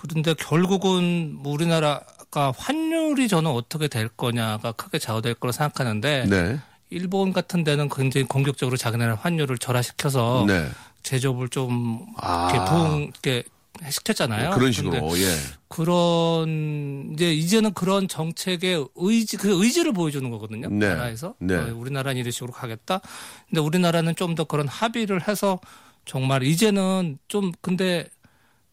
[0.00, 6.58] 그런데 결국은 뭐 우리나라가 환율이 저는 어떻게 될 거냐가 크게 좌우될 거라 생각하는데 네.
[6.90, 10.68] 일본 같은 데는 굉장히 공격적으로 자기네들 환율을 절하시켜서 네.
[11.02, 12.50] 제조업을 좀 아.
[12.50, 13.44] 이렇게 부흥 이렇게
[13.88, 14.50] 시켰잖아요.
[14.50, 15.34] 그런 식으로, 예.
[15.68, 20.68] 그런 이제 이제는 그런 정책의 의지 그 의지를 보여주는 거거든요.
[20.68, 20.88] 네.
[20.88, 21.54] 나라에서 네.
[21.54, 23.00] 어, 우리나라는 이런 식으로 가겠다.
[23.48, 25.58] 근데 우리나라는 좀 더 그런 합의를 해서
[26.04, 28.08] 정말 이제는 좀 근데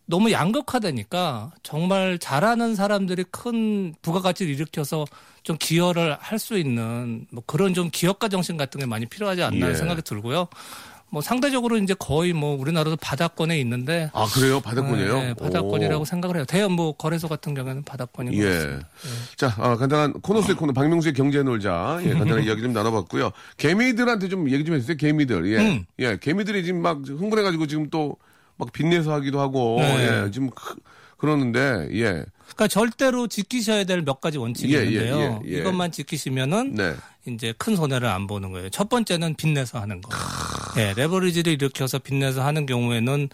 [0.07, 5.05] 너무 양극화되니까 정말 잘하는 사람들이 큰 부가가치를 일으켜서
[5.43, 9.69] 좀 기여를 할 수 있는 뭐 그런 좀 기업가 정신 같은 게 많이 필요하지 않나
[9.69, 9.73] 예.
[9.75, 10.47] 생각이 들고요.
[11.09, 14.59] 뭐 상대적으로 이제 거의 뭐 우리나라도 바닥권에 있는데 아 그래요?
[14.59, 15.19] 바닥권이에요?
[15.19, 16.05] 네, 바닥권이라고 오.
[16.05, 16.45] 생각을 해요.
[16.45, 18.49] 대형 뭐 거래소 같은 경우에는 바닥권인 것 예.
[18.53, 18.87] 같습니다.
[19.37, 21.99] 자, 아, 간단한 코너 속의 코너, 박명수의 경제 놀자.
[22.03, 23.31] 예, 간단한 이야기 좀 나눠봤고요.
[23.55, 25.51] 개미들한테 좀 얘기 좀 해주세요, 개미들.
[25.53, 25.57] 예.
[25.59, 25.85] 음.
[25.99, 28.17] 예, 개미들이 지금 막 흥분해가지고 지금 또
[28.57, 30.23] 막 빚내서 하기도 하고, 네.
[30.25, 30.75] 예, 지금 크-
[31.17, 32.23] 그러는데, 예.
[32.55, 35.41] 그러니까 절대로 지키셔야 될 몇 가지 원칙이 예, 예, 있는데요.
[35.45, 35.59] 예, 예.
[35.59, 36.95] 이것만 지키시면은 네.
[37.27, 38.69] 이제 큰 손해를 안 보는 거예요.
[38.69, 40.09] 첫 번째는 빚내서 하는 거.
[40.77, 43.29] 예, 레버리지를 일으켜서 빚내서 하는 경우에는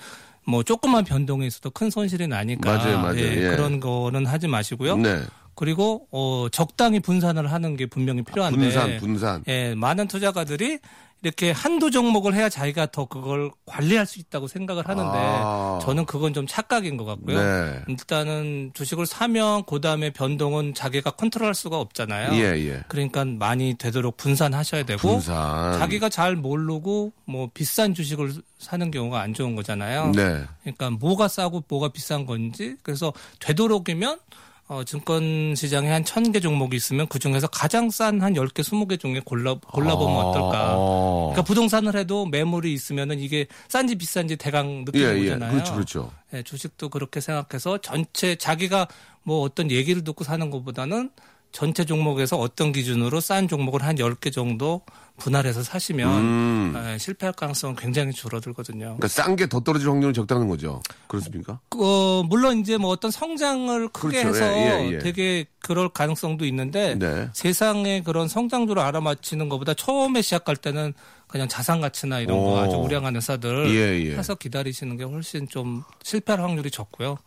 [0.46, 3.18] 뭐 조그만 변동에 있어도 큰 손실이 나니까 맞아요, 맞아요.
[3.20, 3.50] 예, 예.
[3.50, 4.98] 그런 거는 하지 마시고요.
[4.98, 5.22] 네.
[5.55, 9.43] 그리고 어 적당히 분산을 하는 게 분명히 필요한데 분산, 분산.
[9.48, 10.79] 예, 많은 투자가들이
[11.24, 15.79] 이렇게 한두 종목을 해야 자기가 더 그걸 관리할 수 있다고 생각을 하는데 아.
[15.81, 17.41] 저는 그건 좀 착각인 것 같고요.
[17.41, 17.79] 네.
[17.88, 22.33] 일단은 주식을 사면 그다음에 변동은 자기가 컨트롤할 수가 없잖아요.
[22.33, 22.83] 예, 예.
[22.89, 25.79] 그러니까 많이 되도록 분산하셔야 되고 분산.
[25.79, 30.12] 자기가 잘 모르고 뭐 비싼 주식을 사는 경우가 안 좋은 거잖아요.
[30.13, 30.43] 네.
[30.63, 34.19] 그러니까 뭐가 싸고 뭐가 비싼 건지 그래서 되도록이면
[34.67, 38.88] 어, 증권 시장에 한 천 개 종목이 있으면 그 중에서 가장 싼 한 열개 스무
[38.88, 40.74] 개 중에 골라 골라보면 아, 어떨까.
[40.77, 41.29] 어.
[41.34, 45.24] 그러니까 부동산을 해도 매물이 있으면은 이게 싼지 비싼지 대강 예, 느끼는 예.
[45.25, 45.51] 거잖아요.
[45.51, 46.12] 그렇죠, 그렇죠.
[46.34, 48.88] 예, 주식도 그렇게 생각해서 전체 자기가
[49.24, 51.12] 뭐 어떤 얘기를 듣고 사는 것보다는
[51.53, 54.81] 전체 종목에서 어떤 기준으로 싼 종목을 한 10개 정도
[55.17, 56.83] 분할해서 사시면 음.
[56.88, 58.98] 예, 실패할 가능성은 굉장히 줄어들거든요.
[58.98, 60.81] 그러니까 싼 게 더 떨어질 확률은 적다는 거죠.
[61.07, 61.60] 그렇습니까?
[61.77, 64.43] 어, 물론 이제 뭐 어떤 성장을 크게 그렇죠.
[64.43, 64.98] 해서 예, 예, 예.
[64.98, 67.29] 되게 그럴 가능성도 있는데 네.
[67.33, 70.93] 세상의 그런 성장주를 알아맞히는 것보다 처음에 시작할 때는
[71.27, 72.45] 그냥 자산 가치나 이런 오.
[72.45, 74.16] 거 아주 우량한 회사들 예, 예.
[74.16, 77.18] 사서 기다리시는 게 훨씬 좀 실패할 확률이 적고요.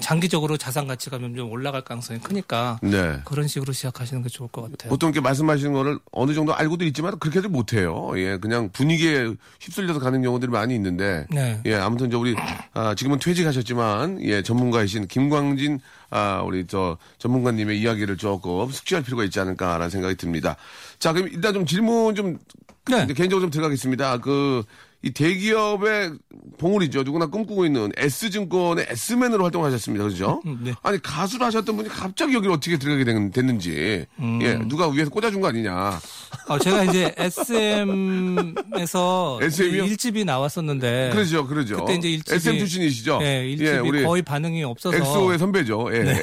[0.00, 3.20] 장기적으로 자산 가치가 좀 올라갈 가능성이 크니까 네.
[3.24, 4.90] 그런 식으로 시작하시는 게 좋을 것 같아요.
[4.90, 8.10] 보통 이렇게 말씀하시는 거를 어느 정도 알고도 있지만 그렇게도 못해요.
[8.16, 11.26] 예, 그냥 분위기에 휩쓸려서 가는 경우들이 많이 있는데.
[11.30, 11.60] 네.
[11.66, 12.34] 예, 아무튼 저 우리
[12.72, 15.80] 아, 지금은 퇴직하셨지만 예 전문가이신 김광진
[16.10, 20.56] 아 우리 저 전문가님의 이야기를 조금 숙지할 필요가 있지 않을까라는 생각이 듭니다.
[20.98, 22.38] 자, 그럼 일단 좀 질문 좀
[22.86, 23.06] 네.
[23.06, 24.18] 개인적으로 좀 들어가겠습니다.
[24.18, 24.64] 그
[25.04, 26.12] 이 대기업의
[26.56, 27.02] 봉우리죠.
[27.02, 30.02] 누구나 꿈꾸고 있는 S증권의 S맨으로 활동하셨습니다.
[30.04, 30.40] 그렇죠?
[30.46, 30.72] 음, 네.
[30.82, 34.38] 아니 가수를 하셨던 분이 갑자기 여기를 어떻게 들어가게 된- 됐는지 음.
[34.42, 36.00] 예 누가 위에서 꽂아준 거 아니냐
[36.48, 38.48] 어, 제가 이제 SM에서
[39.42, 39.84] SM 이요?
[39.84, 44.64] 일집이 나왔었는데 그러죠 그러죠 그때 이제 일집이 SM 출신이시죠 예, 일집이 예, 우리 거의 반응이
[44.64, 46.22] 없어서 엑소의 선배죠 예 네.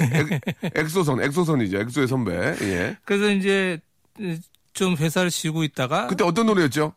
[0.63, 3.79] 엑, 엑소선 엑소선이죠 엑소의 선배 예 그래서 이제
[4.73, 6.93] 좀 회사를 쉬고 있다가 그때 어떤 노래였죠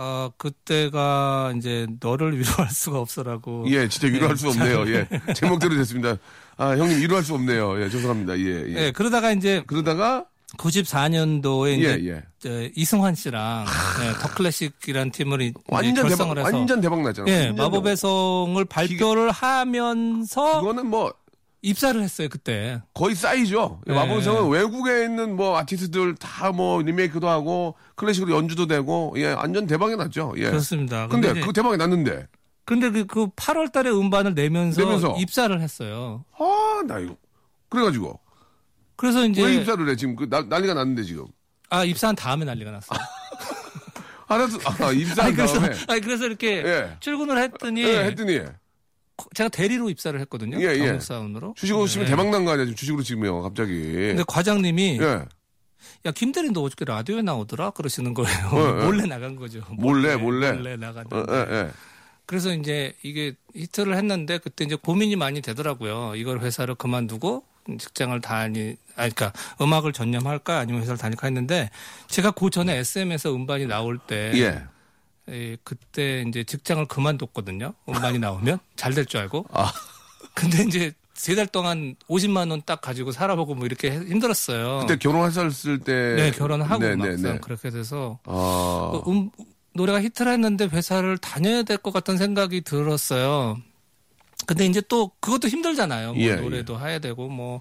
[0.00, 3.64] 어, 그때가 이제 너를 위로할 수가 없어라고.
[3.68, 4.88] 예 진짜 위로할 네, 수 없네요.
[4.94, 5.08] 예.
[5.34, 6.16] 제목대로 됐습니다.
[6.56, 7.82] 아 형님 위로할 수 없네요.
[7.82, 8.38] 예 죄송합니다.
[8.38, 8.74] 예 예.
[8.76, 12.22] 예, 그러다가 이제 그러다가 94년도에 예 이제 예.
[12.38, 13.66] 저 이승환 씨랑
[14.04, 18.64] 예, 더 클래식이라는 팀을 이제 완전 대박 결성을 해서 완전 대박 났잖아 예, 마법의 성을
[18.64, 20.60] 발표를 하면서 대박.
[20.60, 21.12] 그거는 뭐
[21.62, 22.80] 입사를 했어요, 그때.
[22.94, 23.80] 거의 싸이죠.
[23.86, 23.94] 네.
[23.94, 29.96] 마법성은 외국에 있는 뭐 아티스트들 다 뭐 리메이크도 하고 클래식으로 연주도 되고 예 완전 대박이
[29.96, 30.34] 났죠.
[30.36, 30.50] 예.
[30.50, 31.08] 그렇습니다.
[31.08, 32.26] 근데 이제- 그 대박이 났는데
[32.64, 35.16] 근데 그, 그 8월 달에 음반을 내면서, 내면서.
[35.18, 36.24] 입사를 했어요.
[36.38, 37.16] 아 나 이거
[37.70, 38.20] 그래가지고
[38.96, 41.26] 그래서 이제 왜 입사를 해 지금 그 나- 난리가 났는데 지금
[41.70, 42.98] 아 입사한 다음에 난리가 났어요.
[44.28, 46.96] 알았어 아 입사한 아니 그래서 다음에 아니 그래서 이렇게 예.
[47.00, 48.40] 출근을 했더니 예, 했더니
[49.34, 50.58] 제가 대리로 입사를 했거든요.
[50.60, 50.78] 예, 예.
[50.78, 51.54] 경력사원으로.
[51.56, 52.10] 주식으로 치면 네.
[52.10, 55.24] 대박 난 거 아니야 지금 주식으로 치면 갑자기 근데 과장님이 예
[56.06, 58.46] 야 김대리 너 어저께 라디오에 나오더라 그러시는 거예요.
[58.48, 58.72] 어, 어.
[58.86, 59.60] 몰래 나간 거죠.
[59.70, 60.52] 몰래, 몰래.
[60.52, 61.16] 몰래 나갔는데.
[61.16, 61.70] 어, 예, 예.
[62.26, 66.14] 그래서 이제 이게 히트를 했는데 그때 이제 고민이 많이 되더라고요.
[66.16, 67.44] 이걸 회사를 그만두고
[67.78, 71.70] 직장을 다니, 아, 그러니까 음악을 전념할까 아니면 회사를 다닐까 했는데
[72.08, 74.62] 제가 그 전에 SM에서 음반이 나올 때 예.
[75.30, 77.74] 예, 그때 이제 직장을 그만뒀거든요.
[77.88, 79.46] 음반이 나오면 잘 될 줄 알고.
[79.52, 79.72] 아.
[80.34, 84.80] 근데 이제 세 달 동안 50만 원 딱 가지고 살아보고 뭐 이렇게 힘들었어요.
[84.86, 87.38] 그때 결혼하셨을 때 네, 결혼하고 네, 막상 네, 네.
[87.40, 88.90] 그렇게 돼서 아.
[89.04, 89.30] 그 음,
[89.74, 93.58] 노래가 히트를 했는데 회사를 다녀야 될 것 같은 생각이 들었어요.
[94.46, 96.14] 근데 이제 또 그것도 힘들잖아요.
[96.14, 97.60] 뭐 예, 노래도 해야 되고 뭐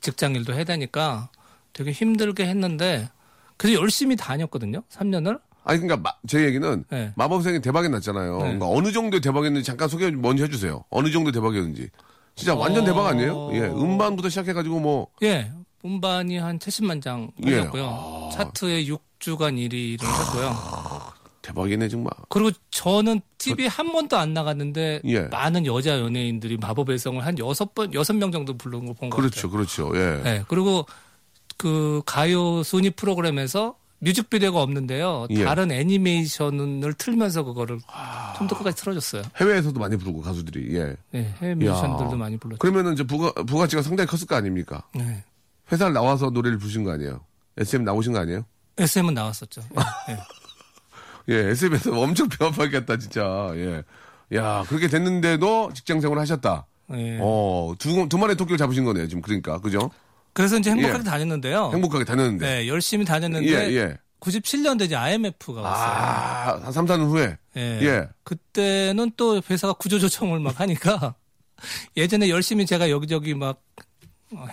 [0.00, 1.30] 직장 일도 해야 되니까
[1.72, 3.08] 되게 힘들게 했는데
[3.56, 4.82] 그래서 열심히 다녔거든요.
[4.90, 5.40] 3년을.
[5.64, 7.12] 아니 그러니까 마- 제 얘기는 네.
[7.16, 8.32] 마법생이 대박이 났잖아요.
[8.38, 8.42] 네.
[8.42, 10.84] 그러니까 어느 정도 대박이었는지 잠깐 소개 먼저 해주세요.
[10.90, 11.90] 어느 정도 대박이었는지.
[12.34, 12.86] 진짜 완전 어.
[12.86, 13.50] 대박 아니에요?
[13.54, 15.50] 예, 음반부터 시작해가지고 뭐 예.
[15.84, 17.56] 음반이 한 70만 장 예.
[17.56, 18.30] 팔렸고요.
[18.32, 20.56] 차트에 6주간 1위를 했고요.
[21.42, 22.12] 대박이네 정말.
[22.28, 25.20] 그리고 저는 TV 한 번도 안 나갔는데 예.
[25.22, 29.52] 많은 여자 연예인들이 마법의 성을 한 여섯 번 여섯 명 정도 부른 거본것 그렇죠, 같아요.
[29.52, 29.92] 그렇죠.
[29.96, 30.22] 예.
[30.22, 30.86] 네, 그리고
[31.56, 35.26] 그 가요 순위 프로그램에서 뮤직비디오가 없는데요.
[35.30, 35.44] 예.
[35.44, 37.80] 다른 애니메이션을 틀면서 그거를
[38.36, 39.22] 좀더 끝까지 틀어줬어요.
[39.36, 40.76] 해외에서도 많이 부르고 가수들이.
[40.76, 40.96] 예.
[41.10, 42.58] 네, 해외 뮤지션들도 많이 불렀죠.
[42.58, 44.84] 그러면은 이제 부가 부가치가 상당히 컸을 거 아닙니까?
[44.94, 45.24] 네.
[45.72, 47.20] 회사를 나와서 노래를 부르신 거 아니에요?
[47.58, 48.44] SM 나오신 거 아니에요?
[48.78, 49.62] SM은 나왔었죠.
[49.70, 50.18] 네, 네.
[51.34, 53.50] 예, SM에서 엄청 배워봤겠다, 진짜.
[53.54, 53.82] 예.
[54.34, 56.66] 야, 그렇게 됐는데도 직장 생활을 하셨다.
[56.86, 57.18] 네.
[57.20, 59.20] 어, 두, 두 마리 토끼를 잡으신 거네요, 지금.
[59.22, 59.58] 그러니까.
[59.58, 59.90] 그죠?
[60.38, 61.02] 그래서 이제 행복하게 예.
[61.02, 61.70] 다녔는데요.
[61.74, 62.46] 행복하게 다녔는데.
[62.46, 63.98] 네, 열심히 다녔는데 예, 예.
[64.20, 65.88] 97년대 이제 IMF가 왔어요.
[65.90, 67.36] 아, 한 3, 4년 후에.
[67.56, 67.60] 예.
[67.82, 68.08] 예.
[68.22, 71.16] 그때는 또 회사가 구조 조정을 막 하니까
[71.96, 73.60] 예전에 열심히 제가 여기저기 막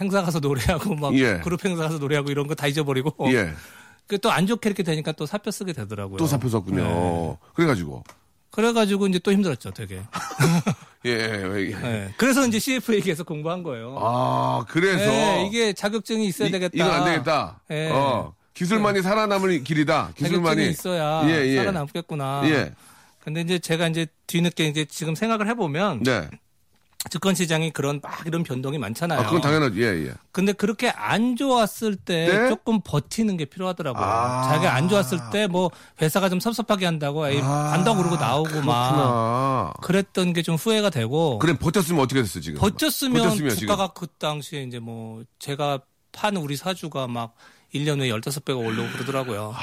[0.02, 1.38] 행사 가서 노래하고 막 예.
[1.44, 3.54] 그룹 행사 가서 노래하고 이런 거 다 잊어버리고 예.
[4.08, 6.18] 그또안 좋게 이렇게 되니까 또 사표 쓰게 되더라고요.
[6.18, 6.84] 또 사표 썼군요.
[6.84, 7.38] 네.
[7.54, 8.04] 그래가지고.
[8.56, 10.02] 그래가지고 이제 또 힘들었죠, 되게.
[11.06, 11.72] 예, 예.
[11.72, 11.76] 예.
[11.76, 12.14] 네.
[12.18, 13.98] 그래서 이제 CFA 계서 공부한 거예요.
[14.00, 15.06] 아, 그래서.
[15.06, 16.72] 네, 이게 자격증이 있어야 이- 되겠다.
[16.74, 17.60] 이건 안 되겠다.
[17.72, 17.90] 예.
[17.92, 18.34] 어.
[18.54, 20.12] 기술만이 살아남을 길이다.
[20.16, 20.70] 기술만이.
[20.70, 21.58] 있어야 예, 예.
[21.58, 22.44] 살아남겠구나.
[22.46, 22.74] 예.
[23.20, 26.30] 근데 이제 제가 이제 뒤늦게 이제 지금 생각을 해보면 네.
[27.10, 29.20] 증권 시장이 그런 막 이런 변동이 많잖아요.
[29.20, 29.80] 아, 그건 당연하지.
[29.82, 30.14] 예, 예.
[30.32, 32.50] 근데 그렇게 안 좋았을 때 네?
[32.50, 34.04] 조금 버티는 게 필요하더라고요.
[34.04, 34.44] 아.
[34.50, 35.70] 자기가 안 좋았을 때 뭐
[36.02, 39.74] 회사가 좀 섭섭하게 한다고 에이, 간다고 그러고 나오고 막 그렇구나.
[39.82, 42.60] 그랬던 게 좀 후회가 되고 그래, 버텼으면 어떻게 됐어, 지금?
[42.60, 43.60] 버텼으면, 버텼으면 지금.
[43.62, 45.80] 주가가 그 당시에 이제 뭐 제가
[46.12, 47.34] 판 우리 사주가 막
[47.74, 49.54] 1년 후에 15배가 올라오고 그러더라고요.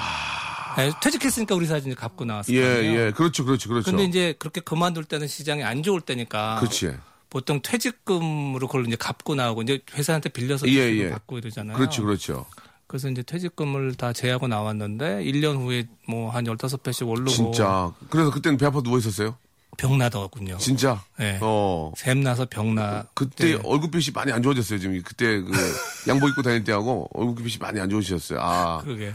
[0.77, 2.59] 네, 퇴직했으니까 우리 사주 이제 갚고 나왔어요.
[2.59, 2.63] 아.
[2.63, 3.11] 예, 예.
[3.13, 3.91] 그렇죠, 그렇죠, 그렇죠.
[3.91, 6.95] 근데 이제 그렇게 그만둘 때는 시장이 안 좋을 때니까 그렇지.
[7.33, 11.09] 보통 퇴직금으로 그걸 이제 갚고 나오고 이제 회사한테 빌려서 예, 예.
[11.11, 11.79] 받고 이러잖아요.
[11.79, 12.45] 그렇죠, 그렇죠.
[12.87, 17.91] 그래서 이제 퇴직금을 다 제하고 나왔는데 1년 후에 뭐 한 15배씩 오르고 진짜.
[18.11, 19.39] 그래서 그때는 배 아파 누워 있었어요?
[19.79, 20.59] 병 나더군요.
[20.59, 21.03] 진짜?
[21.19, 21.39] 네.
[21.41, 21.93] 어.
[21.97, 23.07] 샘 나서 병 나.
[23.15, 23.61] 그때 네.
[23.65, 25.01] 얼굴빛이 많이 안 좋아졌어요, 지금.
[25.03, 25.51] 그때 그
[26.09, 28.41] 양복 입고 다닐 때하고 얼굴빛이 많이 안 좋으셨어요.
[28.43, 28.83] 아.
[28.83, 29.15] 그러게.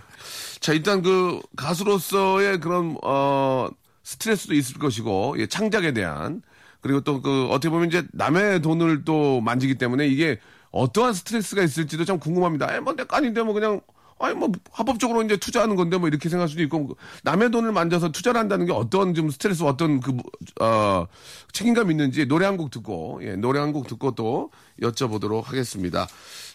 [0.60, 3.70] 자, 일단 그 가수로서의 그런 어
[4.02, 6.42] 스트레스도 있을 것이고 예, 창작에 대한
[6.82, 10.40] 그리고 또 그 어떻게 보면 이제 남의 돈을 또 만지기 때문에 이게
[10.72, 12.70] 어떠한 스트레스가 있을지도 참 궁금합니다.
[12.70, 13.82] 아니 뭐내 깐인데 뭐 그냥
[14.20, 18.40] 아니 뭐 합법적으로 이제 투자하는 건데 뭐 이렇게 생각할 수도 있고 남의 돈을 만져서 투자를
[18.40, 21.08] 한다는 게 어떤 좀 스트레스 어떤 그어
[21.54, 26.08] 책임감 있는지 노래 한 곡 듣고 예 노래 한 곡 듣고 또 여쭤보도록 하겠습니다.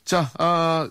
[0.04, 0.90] 자, 아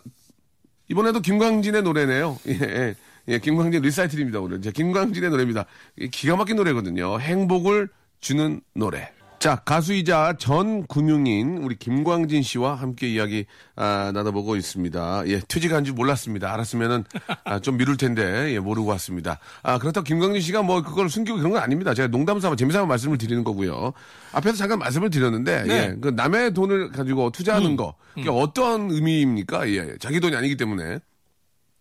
[0.89, 2.37] 이번에도 김광진의 노래네요.
[2.47, 2.95] 예, 예,
[3.27, 4.61] 예, 김광진 리사이틀입니다, 오늘.
[4.61, 5.65] 자, 김광진의 노래입니다.
[5.97, 7.19] 이 기가 막힌 노래거든요.
[7.19, 7.89] 행복을
[8.19, 9.11] 주는 노래.
[9.41, 15.23] 자, 가수이자 전 군용인 우리 김광진 씨와 함께 이야기 아, 나눠보고 있습니다.
[15.29, 16.53] 예, 퇴직한 줄 몰랐습니다.
[16.53, 17.05] 알았으면은
[17.45, 19.39] 아, 좀 미룰 텐데 예, 모르고 왔습니다.
[19.63, 21.95] 아, 그렇다고 김광진 씨가 뭐 그걸 숨기고 그런 건 아닙니다.
[21.95, 23.93] 제가 농담 삼아 재미삼아 말씀을 드리는 거고요.
[24.31, 25.73] 앞에서 잠깐 말씀을 드렸는데 네.
[25.73, 29.67] 예, 그 남의 돈을 가지고 투자하는 거 그게 어떤 의미입니까?
[29.69, 30.99] 예, 자기 돈이 아니기 때문에.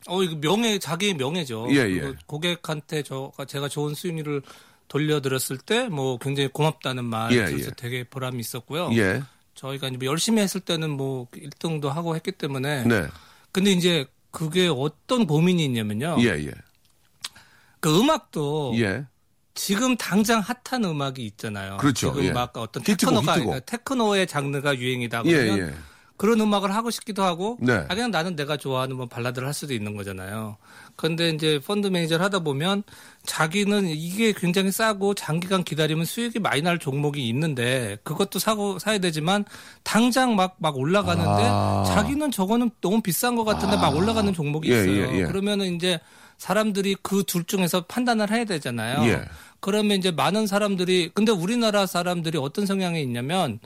[0.06, 1.66] 어, 이거 명예, 자기의 명예죠.
[1.72, 2.00] 예, 예.
[2.00, 4.40] 그리고 고객한테 저, 제가 좋은 수익률을
[4.90, 7.70] 돌려드렸을 때 뭐 굉장히 고맙다는 말 예, 들어서 예.
[7.76, 8.90] 되게 보람이 있었고요.
[8.96, 9.22] 예.
[9.54, 12.84] 저희가 이제 뭐 열심히 했을 때는 뭐 1등도 하고 했기 때문에.
[12.84, 13.06] 네.
[13.52, 16.16] 근데 이제 그게 어떤 고민이 있냐면요.
[16.20, 16.50] 예, 예.
[17.80, 19.06] 그 음악도 예.
[19.54, 21.76] 지금 당장 핫한 음악이 있잖아요.
[21.78, 22.10] 그렇죠.
[22.12, 22.32] 지금 예.
[22.32, 23.66] 막 어떤 히트곡, 테크노가 히트곡.
[23.66, 25.74] 테크노의 장르가 유행이다 예, 그러면 예.
[26.16, 27.72] 그런 음악을 하고 싶기도 하고 네.
[27.72, 30.58] 아 그냥 나는 내가 좋아하는 뭐 발라드를 할 수도 있는 거잖아요.
[31.00, 32.82] 그런데 이제 펀드 매니저를 하다 보면
[33.24, 39.46] 자기는 이게 굉장히 싸고 장기간 기다리면 수익이 많이 날 종목이 있는데 그것도 사고 사야 되지만
[39.82, 41.84] 당장 막 막 올라가는데 아.
[41.86, 45.14] 자기는 저거는 너무 비싼 것 같은데 막 올라가는 종목이 예, 있어요.
[45.14, 45.24] 예, 예.
[45.24, 45.98] 그러면은 이제
[46.36, 49.08] 사람들이 그 둘 중에서 판단을 해야 되잖아요.
[49.08, 49.22] 예.
[49.60, 53.58] 그러면 이제 많은 사람들이 근데 우리나라 사람들이 어떤 성향이 있냐면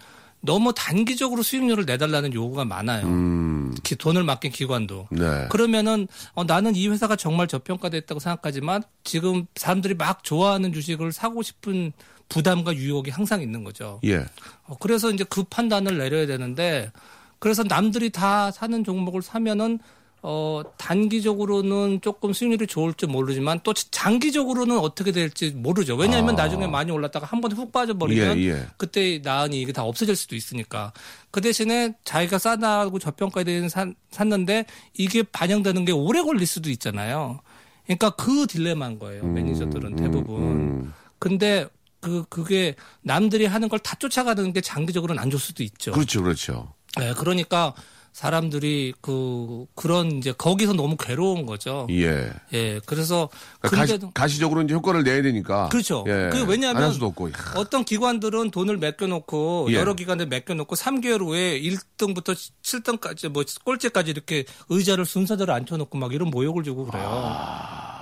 [0.45, 3.07] 너무 단기적으로 수익률을 내달라는 요구가 많아요.
[3.07, 3.75] 음.
[3.83, 5.09] 기- 돈을 맡긴 기관도.
[5.11, 5.47] 네.
[5.49, 11.93] 그러면은 어, 나는 이 회사가 정말 저평가됐다고 생각하지만 지금 사람들이 막 좋아하는 주식을 사고 싶은
[12.29, 14.01] 부담과 유혹이 항상 있는 거죠.
[14.05, 14.19] 예.
[14.67, 16.91] 어, 그래서 이제 그 판단을 내려야 되는데
[17.39, 19.79] 그래서 남들이 다 사는 종목을 사면은
[20.27, 25.97] 어 단기적으로는 조금 수익률이 좋을지 모르지만 또 장기적으로는 어떻게 될지 모르죠.
[25.97, 28.37] 왜냐하면 나중에 많이 올랐다가 한 번에 훅 빠져버리면 아.
[28.39, 28.67] 예, 예.
[28.79, 30.95] 그때 나은 이익이 다 없어질 수도 있으니까
[31.31, 33.69] 그 대신에 자기가 싸다고 저평가에 대해
[34.11, 37.41] 샀는데 이게 반영되는 게 오래 걸릴 수도 있잖아요.
[37.85, 39.25] 그러니까 그 딜레마인 거예요.
[39.27, 40.43] 매니저들은 대부분.
[40.43, 40.95] 음.
[41.19, 41.67] 근데
[42.01, 45.93] 그 그게 남들이 하는 걸 다 쫓아가는 게 장기적으로는 안 좋을 수도 있죠.
[45.93, 46.73] 그렇죠, 그렇죠.
[46.99, 47.75] 네, 그러니까
[48.15, 51.89] 사람들이 그 그런 이제 거기서 너무 괴로운 거죠.
[51.91, 52.31] 예.
[52.53, 52.81] 예.
[52.87, 55.69] 그래서 그러니까 가시, 가시적으로 이제 효과를 내야 되니까.
[55.69, 56.05] 그렇죠.
[56.07, 56.31] 예.
[56.31, 57.31] 그게 왜냐하면 안할 수도 없고.
[57.57, 59.75] 어떤 기관들은 돈을 맡겨놓고 예.
[59.75, 66.31] 여러 기관에 맡겨놓고 3개월 후에 1등부터 7등까지 뭐 꼴찌까지 이렇게 의자를 순서대로 앉혀놓고 막 이런
[66.31, 67.94] 모욕을 주고 그래요.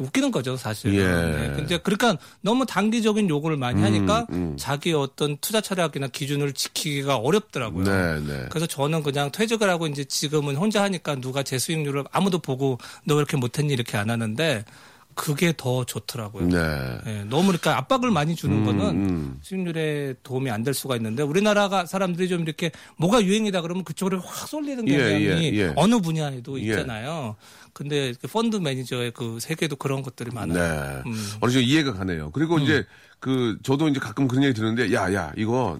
[0.00, 0.90] 웃기는 거죠, 사실.
[0.90, 0.94] 아.
[0.94, 1.36] 예.
[1.48, 1.52] 네.
[1.54, 4.56] 근데 그러니까 너무 단기적인 요구를 많이 음, 하니까 음.
[4.58, 7.84] 자기 어떤 투자 철학이나 기준을 지키기가 어렵더라고요.
[7.84, 8.46] 네, 네.
[8.48, 13.14] 그래서 저는 그냥 퇴직을 하고 이제 지금은 혼자 하니까 누가 제 수익률을 아무도 보고 너
[13.14, 14.64] 왜 이렇게 못했니 이렇게 안 하는데
[15.14, 16.46] 그게 더 좋더라고요.
[16.48, 16.56] 네.
[17.06, 19.38] 예, 너무 그러니까 압박을 많이 주는 음, 거는 음.
[19.42, 24.48] 수익률에 도움이 안 될 수가 있는데 우리나라가 사람들이 좀 이렇게 뭐가 유행이다 그러면 그쪽으로 확
[24.48, 25.72] 쏠리는 예, 경향이 예, 예.
[25.76, 26.64] 어느 분야에도 예.
[26.64, 27.36] 있잖아요.
[27.72, 30.58] 근데 그 펀드 매니저의 그 세계도 그런 것들이 많아요.
[30.58, 31.02] 네.
[31.06, 31.32] 음.
[31.40, 32.30] 어느 정도 이해가 가네요.
[32.30, 32.84] 그리고 이제
[33.18, 35.78] 그 저도 이제 가끔 그런 얘기 듣는데 야, 야, 이거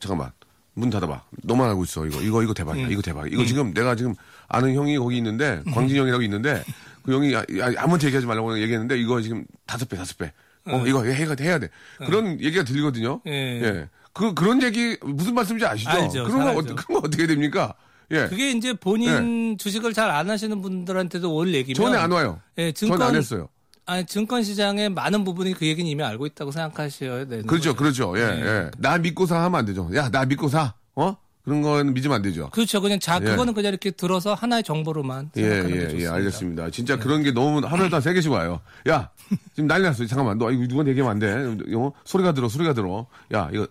[0.00, 0.30] 잠깐만.
[0.78, 1.22] 문 닫아봐.
[1.42, 2.04] 너만 알고 있어.
[2.04, 2.86] 이거, 이거, 이거 대박이야.
[2.86, 2.92] 음.
[2.92, 3.32] 이거 대박.
[3.32, 4.14] 이거 지금 내가 지금
[4.46, 6.62] 아는 형이 거기 있는데, 광진 형이라고 있는데,
[7.02, 10.34] 그 형이 야, 야, 아무한테 얘기하지 말라고 얘기했는데, 이거 지금 다섯 배, 다섯 배.
[10.66, 11.70] 어, 이거 해야, 해야 돼.
[11.96, 13.22] 그런 얘기가 들리거든요.
[13.26, 13.32] 예.
[13.32, 13.88] 예.
[14.12, 15.88] 그, 그런 얘기, 무슨 말씀인지 아시죠?
[15.88, 16.24] 알죠.
[16.24, 16.74] 그런 거, 알죠.
[16.76, 17.72] 그런 거 어떻게 됩니까?
[18.10, 18.26] 예.
[18.28, 22.40] 그게 이제 본인 주식을 잘 안 하시는 분들한테도 올 얘기면 전에 안 와요.
[22.58, 23.48] 예, 증권 안 했어요.
[23.84, 27.76] 아니 증권 시장의 많은 부분이 그 얘기는 이미 알고 있다고 생각하셔야 되는 그렇죠, 거죠.
[27.76, 28.18] 그렇죠.
[28.18, 28.46] 예, 네.
[28.46, 28.70] 예.
[28.78, 29.88] 나 믿고 사 하면 안 되죠.
[29.94, 30.74] 야, 나 믿고 사.
[30.94, 31.16] 어?
[31.44, 32.50] 그런 거는 믿으면 안 되죠.
[32.50, 32.80] 그렇죠.
[32.80, 33.24] 그냥 자 예.
[33.24, 36.04] 그거는 그냥 이렇게 들어서 하나의 정보로만 예, 생각하는 게 예, 좋습니다.
[36.10, 36.70] 예, 알겠습니다.
[36.70, 38.60] 진짜 그런 게 너무 하루에 다세 개씩 와요.
[38.88, 39.10] 야,
[39.54, 40.04] 지금 난리 났어.
[40.06, 41.74] 잠깐만, 너 이거 누구한테 얘기하면 안 돼.
[41.76, 41.92] 어?
[42.04, 43.06] 소리가 들어, 소리가 들어.
[43.32, 43.68] 야, 이거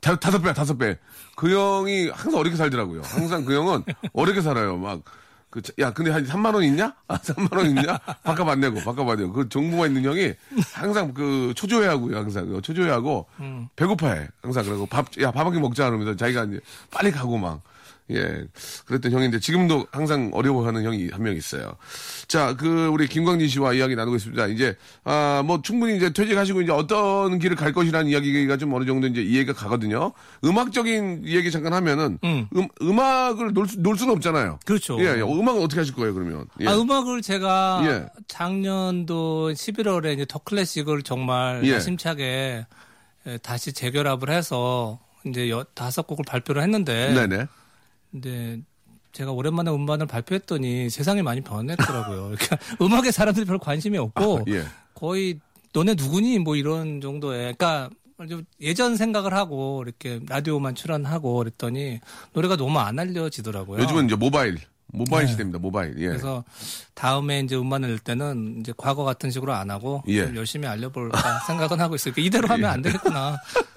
[0.00, 0.98] 다, 다섯 배야, 다섯 배.
[1.36, 3.02] 그 형이 항상 어렵게 살더라고요.
[3.04, 4.76] 항상 그 형은 어렵게 살아요.
[4.76, 5.00] 막,
[5.50, 6.94] 그, 야, 근데 한 3만 원 있냐?
[7.08, 7.98] 아, 3만 원 있냐?
[8.22, 9.32] 바꿔 안 내고, 바꿔 안 내고.
[9.32, 10.32] 그 정보가 있는 형이
[10.72, 12.48] 항상 그 초조해하고요, 항상.
[12.48, 13.26] 그 초조해하고
[13.76, 14.28] 배고파해.
[14.42, 16.60] 항상 그러고 밥, 야, 밥한개 먹자 그러면서 자기가 이제
[16.90, 17.62] 빨리 가고 막.
[18.10, 18.44] 예.
[18.86, 21.76] 그랬던 형인데 지금도 항상 어려워하는 형이 한 명 있어요.
[22.28, 24.46] 자, 그 우리 김광진 씨와 이야기 나누고 있습니다.
[24.48, 29.06] 이제 아, 뭐 충분히 이제 퇴직하시고 이제 어떤 길을 갈 것이라는 이야기가 좀 어느 정도
[29.06, 30.12] 이제 이해가 가거든요.
[30.44, 32.48] 음악적인 이야기 잠깐 하면은 음.
[32.56, 34.58] 음, 음악을 놀, 수, 놀 수는 없잖아요.
[34.64, 34.98] 그렇죠.
[35.00, 35.20] 예, 예.
[35.20, 36.46] 음악은 어떻게 하실 거예요, 그러면?
[36.60, 36.66] 예.
[36.68, 38.06] 아, 음악을 제가 예.
[38.28, 41.72] 작년도 11월에 이제 더 클래식을 정말 예.
[41.74, 42.66] 야심차게
[43.26, 47.46] 예, 다시 재결합을 해서 이제 여, 다섯 곡을 발표를 했는데 네네.
[48.10, 48.60] 근데
[49.12, 52.32] 제가 오랜만에 음반을 발표했더니 세상이 많이 변했더라고요.
[52.36, 54.64] 그러니까 음악에 사람들이 별 관심이 없고 예.
[54.94, 55.40] 거의
[55.72, 57.90] 너네 누구니 뭐 이런 정도의 그러니까
[58.28, 62.00] 좀 예전 생각을 하고 이렇게 라디오만 출연하고 그랬더니
[62.32, 63.82] 노래가 너무 안 알려지더라고요.
[63.82, 64.58] 요즘은 이제 모바일,
[64.92, 65.32] 모바일 네.
[65.32, 65.94] 시대입니다, 모바일.
[65.98, 66.08] 예.
[66.08, 66.44] 그래서
[66.94, 70.26] 다음에 이제 음반을 낼 때는 이제 과거 같은 식으로 안 하고 예.
[70.26, 72.12] 좀 열심히 알려볼까 생각은 하고 있어요.
[72.14, 73.36] 그러니까 이대로 하면 안 되겠구나.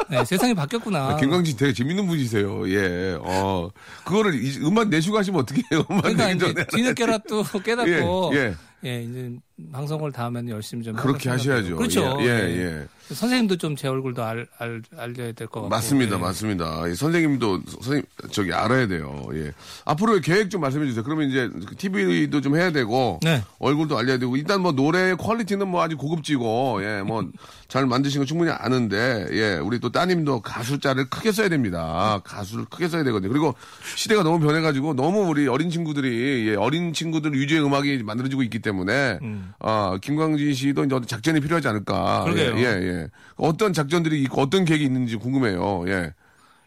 [0.10, 1.10] 네, 세상이 바뀌었구나.
[1.10, 2.70] 아, 김광진 되게 재밌는 분이세요.
[2.70, 3.18] 예.
[3.22, 3.70] 어.
[4.06, 5.86] 그거를 이- 음악 내시고 하시면 어떻게 해요?
[5.90, 6.66] 음악 그러니까 이제.
[6.72, 8.56] 뒤늦게라도 깨닫고 예, 예.
[8.86, 9.32] 예, 이제
[9.72, 11.30] 방송을 다음에는 열심히 좀 그렇게.
[11.30, 11.78] 하셔야죠.
[11.78, 12.18] 그렇죠.
[12.22, 12.88] 예, 예, 예.
[13.14, 15.70] 선생님도 좀 제 얼굴도 알, 알, 알려야 될 것 같고.
[15.70, 16.20] 맞습니다, 예.
[16.20, 16.88] 맞습니다.
[16.88, 19.28] 이 선생님도 선생님 저기 알아야 돼요.
[19.34, 19.52] 예.
[19.86, 21.04] 앞으로의 계획 좀 말씀해 주세요.
[21.04, 23.44] 그러면 이제 TV도 좀 해야 되고 네.
[23.60, 27.24] 얼굴도 알려야 되고 일단 뭐 노래 퀄리티는 뭐 아주 고급지고 예, 뭐
[27.70, 32.22] 잘 만드신 거 충분히 아는데 예, 우리 또 따님도 가수자를 크게 써야 됩니다.
[32.24, 33.32] 가수를 크게 써야 되거든요.
[33.32, 33.56] 그리고
[33.96, 39.18] 시대가 너무 변해가지고 너무 우리 어린 친구들이 예, 어린 친구들 위주의 음악이 만들어지고 있기 때문에
[39.60, 42.26] 아 김광진 씨도 이제 어떤 작전이 필요하지 않을까.
[42.26, 42.34] 음.
[42.34, 42.58] 그러게요.
[42.58, 43.08] 예, 예, 예.
[43.36, 45.86] 어떤 작전들이 있고 어떤 계획이 있는지 궁금해요.
[45.88, 46.14] 예.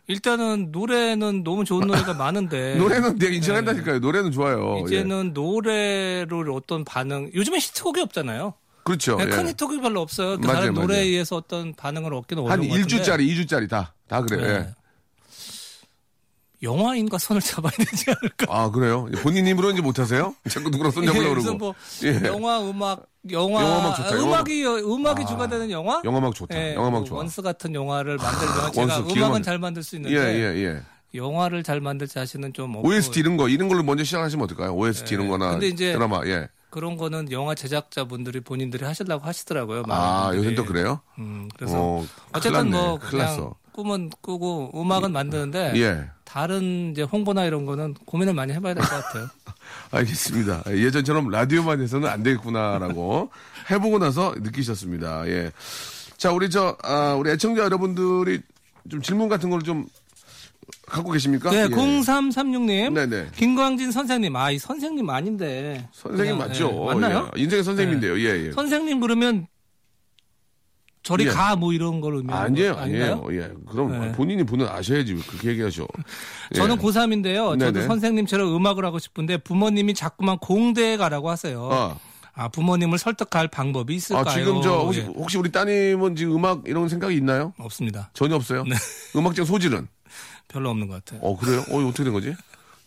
[0.09, 2.77] 일단은 노래는 너무 좋은 노래가 많은데.
[2.77, 3.99] 노래는 내가 인정한다니까요.
[3.99, 4.77] 노래는 좋아요.
[4.79, 4.83] 예.
[4.83, 4.87] 네.
[4.87, 8.55] 이제는 노래를 어떤 반응, 요즘엔 히트곡이 없잖아요.
[8.85, 9.17] 그렇죠.
[9.17, 9.29] 네, 예.
[9.31, 10.39] 큰 히트곡이 별로 없어요.
[10.39, 11.07] 그 맞아요, 사람 노래에 맞아요.
[11.09, 13.03] 의해서 어떤 반응을 얻기는 한 어려운 것 같은데.
[13.03, 13.95] 1주짜리, 2주짜리 다.
[14.07, 14.49] 다 그래요.
[14.49, 14.75] 예.
[16.61, 16.67] 네.
[16.69, 18.47] 영화인과 선을 잡아야 되지 않을까?
[18.49, 19.09] 아, 그래요?
[19.23, 20.35] 본인 힘으로는 이제 못하세요?
[20.49, 21.59] 자꾸 누구랑 손 잡으려고 무슨 그러고.
[21.59, 22.27] 뭐 예.
[22.27, 26.01] 영화 음악 영화 영화 음악 좋다, 아, 영화 음악이 음악이 아, 주가 되는 영화?
[26.05, 26.57] 영화 음악 좋다.
[26.57, 27.19] 예, 영화 음악 뭐 좋아.
[27.19, 30.17] 원스 같은 영화를 만들면 제가 원스 음악은 막- 잘 만들 수 예, 있는데
[30.57, 30.83] 예, 예.
[31.15, 34.75] 영화를 잘 만들 자신은 좀 없고 OST 이런 거, 이런 걸로 먼저 시작하시면 어떨까요?
[34.75, 35.51] OST 이런 거나 예.
[35.53, 36.49] 근데 이제 드라마, 예.
[36.71, 39.85] 그런 거는 영화 제작자분들이 본인들이 하시려고 하시더라고요.
[39.89, 40.31] 아.
[40.35, 41.01] 요즘 또 그래요?
[41.19, 41.81] 음, 그래서 어.
[41.81, 43.55] 뭐 큰일 그냥 났어.
[43.73, 46.11] 꿈은 꾸고 음악은 만드는데 예.
[46.37, 49.27] 다른 이제 홍보나 이런 거는 고민을 많이 해봐야 될 것 같아요.
[49.91, 50.65] 알겠습니다.
[50.69, 53.31] 예전처럼 라디오만 해서는 안 되겠구나라고
[53.71, 55.27] 해보고 나서 느끼셨습니다.
[55.29, 55.51] 예.
[56.19, 58.41] 자, 우리 저, 아, 우리 애청자 여러분들이
[58.91, 59.87] 좀 질문 같은 걸 좀
[60.87, 61.51] 갖고 계십니까?
[61.51, 61.67] 네, 예.
[61.69, 62.93] 0336님.
[62.93, 63.29] 네네.
[63.35, 64.37] 김광진 선생님.
[64.37, 65.89] 아, 이 선생님 아닌데.
[65.93, 66.71] 선생님 그냥, 맞죠?
[66.91, 67.31] 예, 맞나요?
[67.37, 67.43] 예.
[67.43, 68.19] 인생의 선생님인데요.
[68.21, 68.53] 예, 예.
[68.53, 69.47] 선생님 그러면
[71.07, 71.31] 저리 예.
[71.31, 73.25] 가뭐 이런 걸 의미하는 아니에요, 거 아닌가요?
[73.29, 73.43] 아니에요.
[73.45, 73.53] 예.
[73.71, 74.11] 그럼 네.
[74.11, 75.87] 본인이 분은 아셔야지 왜 그렇게 얘기하셔.
[76.53, 76.57] 예.
[76.57, 77.57] 저는 고3인데요.
[77.61, 77.87] 저도 네네.
[77.87, 81.69] 선생님처럼 음악을 하고 싶은데 부모님이 자꾸만 공대에 가라고 하세요.
[81.71, 81.97] 아,
[82.35, 84.25] 아, 부모님을 설득할 방법이 있을까요?
[84.27, 85.05] 아, 지금 저 혹시, 예.
[85.05, 87.53] 혹시 우리 따님은 지금 음악 이런 생각이 있나요?
[87.57, 88.11] 없습니다.
[88.13, 88.65] 전혀 없어요.
[88.65, 88.75] 네.
[89.15, 89.87] 음악적 소질은?
[90.49, 91.21] 별로 없는 것 같아요.
[91.23, 91.61] 어 그래요?
[91.71, 92.35] 어 어떻게 된 거지?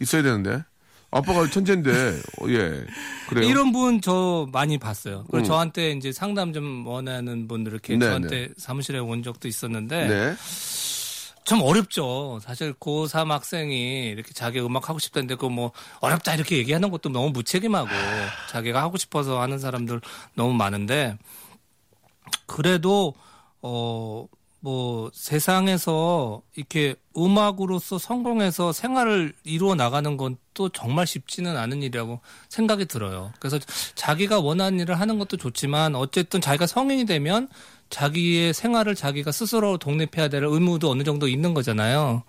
[0.02, 0.62] 있어야 되는데.
[1.12, 1.92] 아빠가 천재인데,
[2.42, 2.86] 어, 예.
[3.30, 3.50] 그래요.
[3.50, 5.24] 이런 분 저 많이 봤어요.
[5.30, 5.44] 그리고 음.
[5.44, 10.36] 저한테 이제 상담 좀 원하는 분들 이렇게 네, 저한테 사무실에 온 적도 있었는데 네.
[11.46, 12.40] 참 어렵죠.
[12.44, 17.32] 사실 고3 학생이 이렇게 자기 음악 하고 싶다는데 그 뭐 어렵다 이렇게 얘기하는 것도 너무
[17.32, 17.90] 무책임하고
[18.52, 20.00] 자기가 하고 싶어서 하는 사람들
[20.36, 21.18] 너무 많은데
[22.46, 23.16] 그래도
[23.62, 24.28] 어
[24.60, 32.20] 뭐 세상에서 이렇게 음악으로서 성공해서 생활을 이루어 나가는 건 또 정말 쉽지는 않은 일이라고
[32.50, 33.32] 생각이 들어요.
[33.40, 33.60] 그래서
[33.96, 37.48] 자기가 원하는 일을 하는 것도 좋지만 어쨌든 자기가 성인이 되면
[37.90, 42.24] 자기의 생활을 자기가 스스로 독립해야 될 의무도 어느 정도 있는 거잖아요.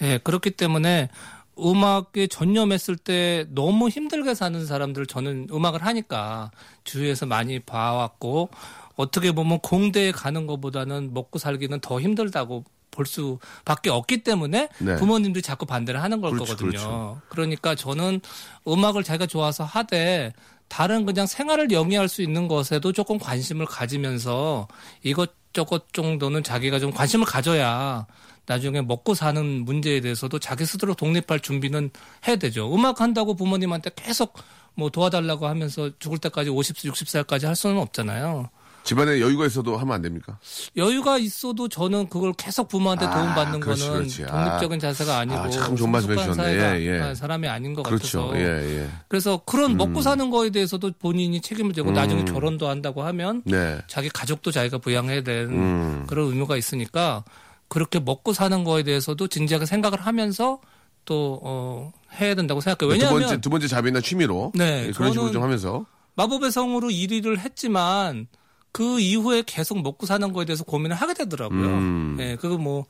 [0.00, 1.10] 예, 그렇기 때문에
[1.58, 6.52] 음악에 전념했을 때 너무 힘들게 사는 사람들 저는 음악을 하니까
[6.84, 8.48] 주위에서 많이 봐왔고
[8.96, 14.96] 어떻게 보면 공대에 가는 것보다는 먹고 살기는 더 힘들다고 볼 수밖에 없기 때문에 네.
[14.96, 16.70] 부모님들이 자꾸 반대를 하는 걸 그렇죠, 거거든요.
[16.70, 17.20] 그렇죠.
[17.28, 18.20] 그러니까 저는
[18.66, 20.32] 음악을 자기가 좋아서 하되
[20.68, 24.66] 다른 그냥 생활을 영위할 수 있는 것에도 조금 관심을 가지면서
[25.02, 28.06] 이것저것 정도는 자기가 좀 관심을 가져야
[28.46, 31.90] 나중에 먹고 사는 문제에 대해서도 자기 스스로 독립할 준비는
[32.26, 32.72] 해야 되죠.
[32.74, 34.34] 음악 한다고 부모님한테 계속
[34.74, 38.48] 뭐 도와달라고 하면서 죽을 때까지 50, 60살까지 할 수는 없잖아요.
[38.86, 40.38] 집안에 여유가 있어도 하면 안 됩니까?
[40.76, 44.24] 여유가 있어도 저는 그걸 계속 부모한테 아, 도움받는 그렇지, 거는 그렇지.
[44.24, 44.44] 아.
[44.44, 46.80] 독립적인 자세가 아니고 아, 참 좋은 말씀 성숙한 해주셨네.
[46.80, 47.00] 예, 예.
[47.00, 48.28] 아, 사람이 아닌 것 그렇죠.
[48.28, 48.88] 같아서 예, 예.
[49.08, 53.78] 그래서 그런 먹고 사는 거에 대해서도 본인이 책임을 지고 나중에 결혼도 한다고 하면 네.
[53.88, 56.04] 자기 가족도 자기가 부양해야 되는 음.
[56.06, 57.24] 그런 의무가 있으니까
[57.66, 60.60] 그렇게 먹고 사는 거에 대해서도 진지하게 생각을 하면서
[61.04, 62.90] 또 어, 해야 된다고 생각해요.
[62.90, 64.52] 두 왜냐하면 번째, 두 번째 자비나 취미로.
[64.54, 65.84] 네, 예, 그런 식으로 좀 하면서.
[66.14, 68.28] 마법의 성으로 1위를 했지만
[68.76, 71.66] 그 이후에 계속 먹고 사는 거에 대해서 고민을 하게 되더라고요.
[71.66, 72.18] 음.
[72.20, 72.84] 예, 그거 뭐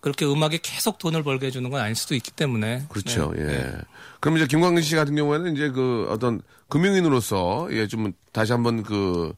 [0.00, 2.86] 그렇게 음악에 계속 돈을 벌게 해주는 건 아닐 수도 있기 때문에.
[2.88, 3.32] 그렇죠.
[3.36, 3.42] 네.
[3.44, 3.72] 예.
[4.18, 9.32] 그럼 이제 김광근 씨 같은 경우에는 이제 그 어떤 금융인으로서 예, 좀 다시 한번 그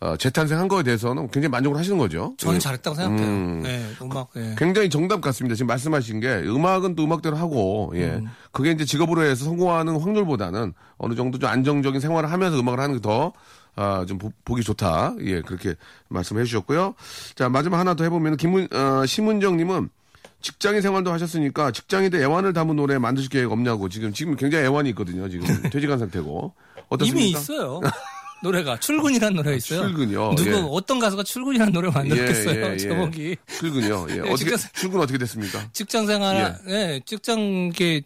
[0.00, 2.34] 어, 재탄생한 거에 대해서는 굉장히 만족을 하시는 거죠.
[2.36, 2.58] 저는 예.
[2.58, 3.24] 잘했다고 생각해요.
[3.24, 3.62] 음.
[3.64, 4.30] 예, 음악.
[4.34, 4.56] 예.
[4.58, 5.54] 굉장히 정답 같습니다.
[5.54, 8.06] 지금 말씀하신 게 음악은 또 음악대로 하고 예.
[8.06, 8.26] 음.
[8.50, 13.00] 그게 이제 직업으로 해서 성공하는 확률보다는 어느 정도 좀 안정적인 생활을 하면서 음악을 하는 게
[13.02, 13.32] 더
[13.76, 15.14] 아, 좀 보, 보기 좋다.
[15.22, 15.74] 예, 그렇게
[16.08, 16.94] 말씀해 주셨고요.
[17.34, 19.88] 자, 마지막 하나 더 해보면, 김문, 어, 심은정님은
[20.40, 25.28] 직장인 생활도 하셨으니까 직장인들 애완을 담은 노래 만드실 계획 없냐고 지금, 지금 굉장히 애완이 있거든요.
[25.28, 26.52] 지금 퇴직한 상태고.
[26.88, 27.18] 어떻습니까?
[27.20, 27.80] 이미 있어요.
[28.42, 29.80] 노래가 출근이라는 노래가 있어요.
[29.88, 30.34] 출근이요?
[30.36, 30.62] 누구 예.
[30.70, 32.60] 어떤 가수가 출근이라는 노래 만들었겠어요.
[32.60, 32.76] 예, 예, 예.
[32.78, 34.06] 제목이 출근이요.
[34.10, 34.14] 예.
[34.16, 35.66] 네, 어떻게, 직장- 출근 어떻게 됐습니까?
[35.72, 37.38] 직장 생활, 예, 직장
[37.72, 38.02] 이게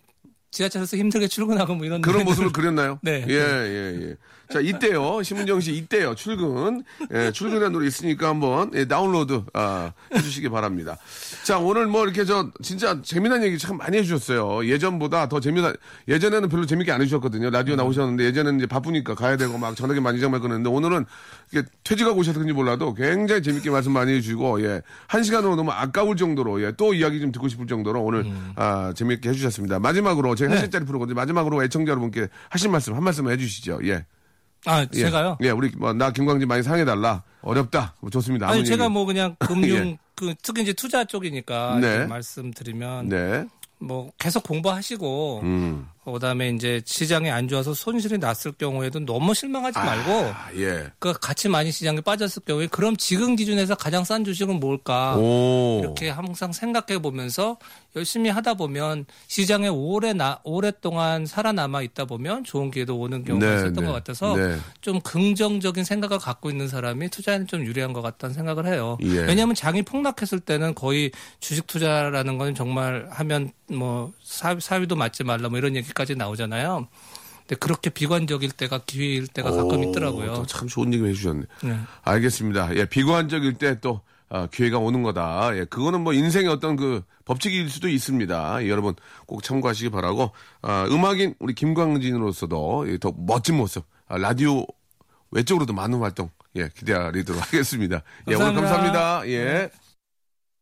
[0.51, 2.99] 지하철에서 힘들게 출근하고 뭐 이런 그런 모습을 그렸나요?
[3.03, 3.25] 네.
[3.29, 4.17] 예, 예, 예.
[4.51, 5.23] 자, 이때요.
[5.23, 6.15] 심은정 씨, 이때요.
[6.15, 6.83] 출근.
[7.13, 10.97] 예, 출근이라는 노래 있으니까 한번 예, 다운로드 아, 해 주시기 바랍니다.
[11.45, 14.67] 자, 오늘 뭐 이렇게 저 진짜 재미난 얘기 참 많이 해 주셨어요.
[14.67, 15.75] 예전보다 더 재미난,
[16.09, 17.51] 예전에는 별로 재밌게 안 해 주셨거든요.
[17.51, 21.05] 라디오 나오셨는데 예전에는 이제 바쁘니까 가야 되고 막 전화기 많이 장말 끊는데 오늘은
[21.53, 24.81] 이게 퇴직하고 오셨는지 몰라도 굉장히 재밌게 말씀 많이 해 주시고, 예.
[25.09, 26.73] 한 시간으로 너무 아까울 정도로, 예.
[26.79, 28.25] 또 이야기 좀 듣고 싶을 정도로 오늘,
[28.57, 29.79] 아, 재밌게 해 주셨습니다.
[29.79, 30.61] 마지막으로, 한 네.
[30.61, 31.15] 시짜리 프로거든요.
[31.15, 33.81] 마지막으로 애청자 여러분께 하실 말씀, 한 말씀 해주시죠.
[33.85, 34.05] 예.
[34.67, 34.87] 아, 예.
[34.99, 35.39] 제가요?
[35.43, 37.23] 예, 우리, 뭐, 나 김광진 많이 사랑해달라.
[37.43, 37.95] 어렵다.
[38.01, 38.49] 뭐 좋습니다.
[38.49, 38.93] 아니 제가 얘기.
[38.93, 39.99] 뭐 그냥 금융 예.
[40.15, 42.07] 그 특히 이제 투자 쪽이니까 네.
[42.07, 43.47] 말씀드리면 네.
[43.79, 45.87] 뭐 계속 공부하시고 음.
[46.13, 50.91] 그다음에 이제 시장이 안 좋아서 손실이 났을 경우에도 너무 실망하지 말고 아, 예.
[50.99, 55.17] 그 같이 많이 시장에 빠졌을 경우에 그럼 지금 기준에서 가장 싼 주식은 뭘까?
[55.17, 55.81] 오.
[55.83, 57.59] 이렇게 항상 생각해 보면서
[57.97, 63.57] 열심히 하다 보면 시장에 오래 나 오랫동안 살아남아 있다 보면 좋은 기회도 오는 경우가 네,
[63.57, 63.87] 있었던 네.
[63.87, 64.57] 것 같아서 네.
[64.81, 68.99] 좀 긍정적인 생각을 갖고 있는 사람이 투자에는 좀 유리한 것 같다는 생각을 해요.
[69.03, 69.21] 예.
[69.21, 75.49] 왜냐하면 장이 폭락했을 때는 거의 주식 투자라는 건 정말 하면 뭐 사, 사위도 맞지 말라
[75.49, 76.87] 뭐 이런 얘기 까지 나오잖아요.
[77.41, 80.35] 근데 그렇게 비관적일 때가 기회일 때가 가끔 오, 있더라고요.
[80.35, 81.43] 또참 좋은 얘기 해주셨네.
[81.65, 81.79] 네.
[82.05, 82.77] 알겠습니다.
[82.77, 85.57] 예, 비관적일 때 또, 아, 기회가 오는 거다.
[85.57, 88.63] 예, 그거는 뭐 인생의 어떤 그 법칙일 수도 있습니다.
[88.63, 88.95] 예, 여러분
[89.27, 90.31] 꼭 참고하시기 바라고,
[90.63, 94.65] 아, 음악인 우리 김광진으로서도 예, 더 멋진 모습, 아, 라디오
[95.33, 98.03] 외적으로도 많은 활동, 예, 기대하도록 하겠습니다.
[98.29, 99.01] 예, 오늘 감사합니다.
[99.03, 99.29] 감사합니다.
[99.29, 99.71] 예.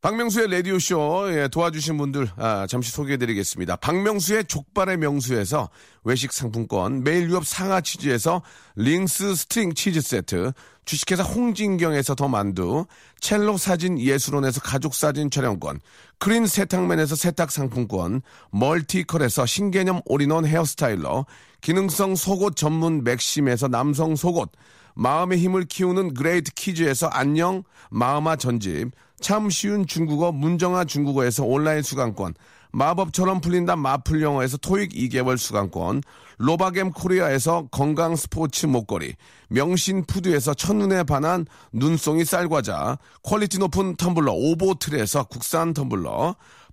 [0.07, 3.75] 박명수의 라디오쇼 예, 도와주신 분들 아, 잠시 소개해드리겠습니다.
[3.75, 5.69] 박명수의 족발의 명수에서
[6.05, 8.41] 외식 상품권, 매일 유업 상하 치즈에서
[8.77, 10.53] 링스 string 치즈 세트,
[10.85, 12.87] 주식회사 홍진경에서 더 만두,
[13.19, 15.81] 첼로 사진 예술원에서 가족 사진 촬영권,
[16.21, 21.27] 크린 세탁맨에서 세탁 상품권, 멀티컬에서 신개념 올인원 hair styler,
[21.63, 24.53] 기능성 속옷 전문 맥심에서 남성 속옷,
[24.95, 32.35] 마음의 힘을 키우는 그레이트 키즈에서 안녕 마음아 전집, 참 쉬운 중국어 문정아 중국어에서 온라인 수강권,
[32.73, 36.03] 마법처럼 풀린다 마풀 영어에서 토익 2개월 수강권,
[36.39, 39.15] 로바겜 코리아에서 건강 스포츠 목걸이,
[39.49, 46.37] 명신 푸드에서 첫눈에 반한 눈송이 쌀과자, 퀄리티 높은 텀블러 오보틀에서 국산 텀블러,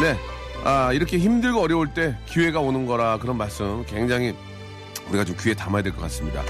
[0.00, 0.16] 네.
[0.64, 4.34] 아, 이렇게 힘들고 어려울 때 기회가 오는 거라 그런 말씀 굉장히
[5.08, 6.42] 우리가 좀 귀에 담아야 될 것 같습니다.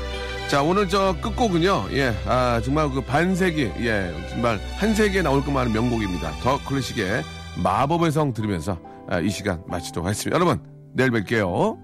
[0.49, 5.67] 자, 오늘 저 끝곡은요, 예, 아, 정말 그 반세기, 예, 정말 한 세기에 나올 것만
[5.67, 6.31] 한 명곡입니다.
[6.43, 7.25] 더 클래식의
[7.63, 10.35] 마법의 성 들으면서 아, 이 시간 마치도록 하겠습니다.
[10.37, 10.61] 여러분,
[10.95, 11.75] 내일 뵐게요.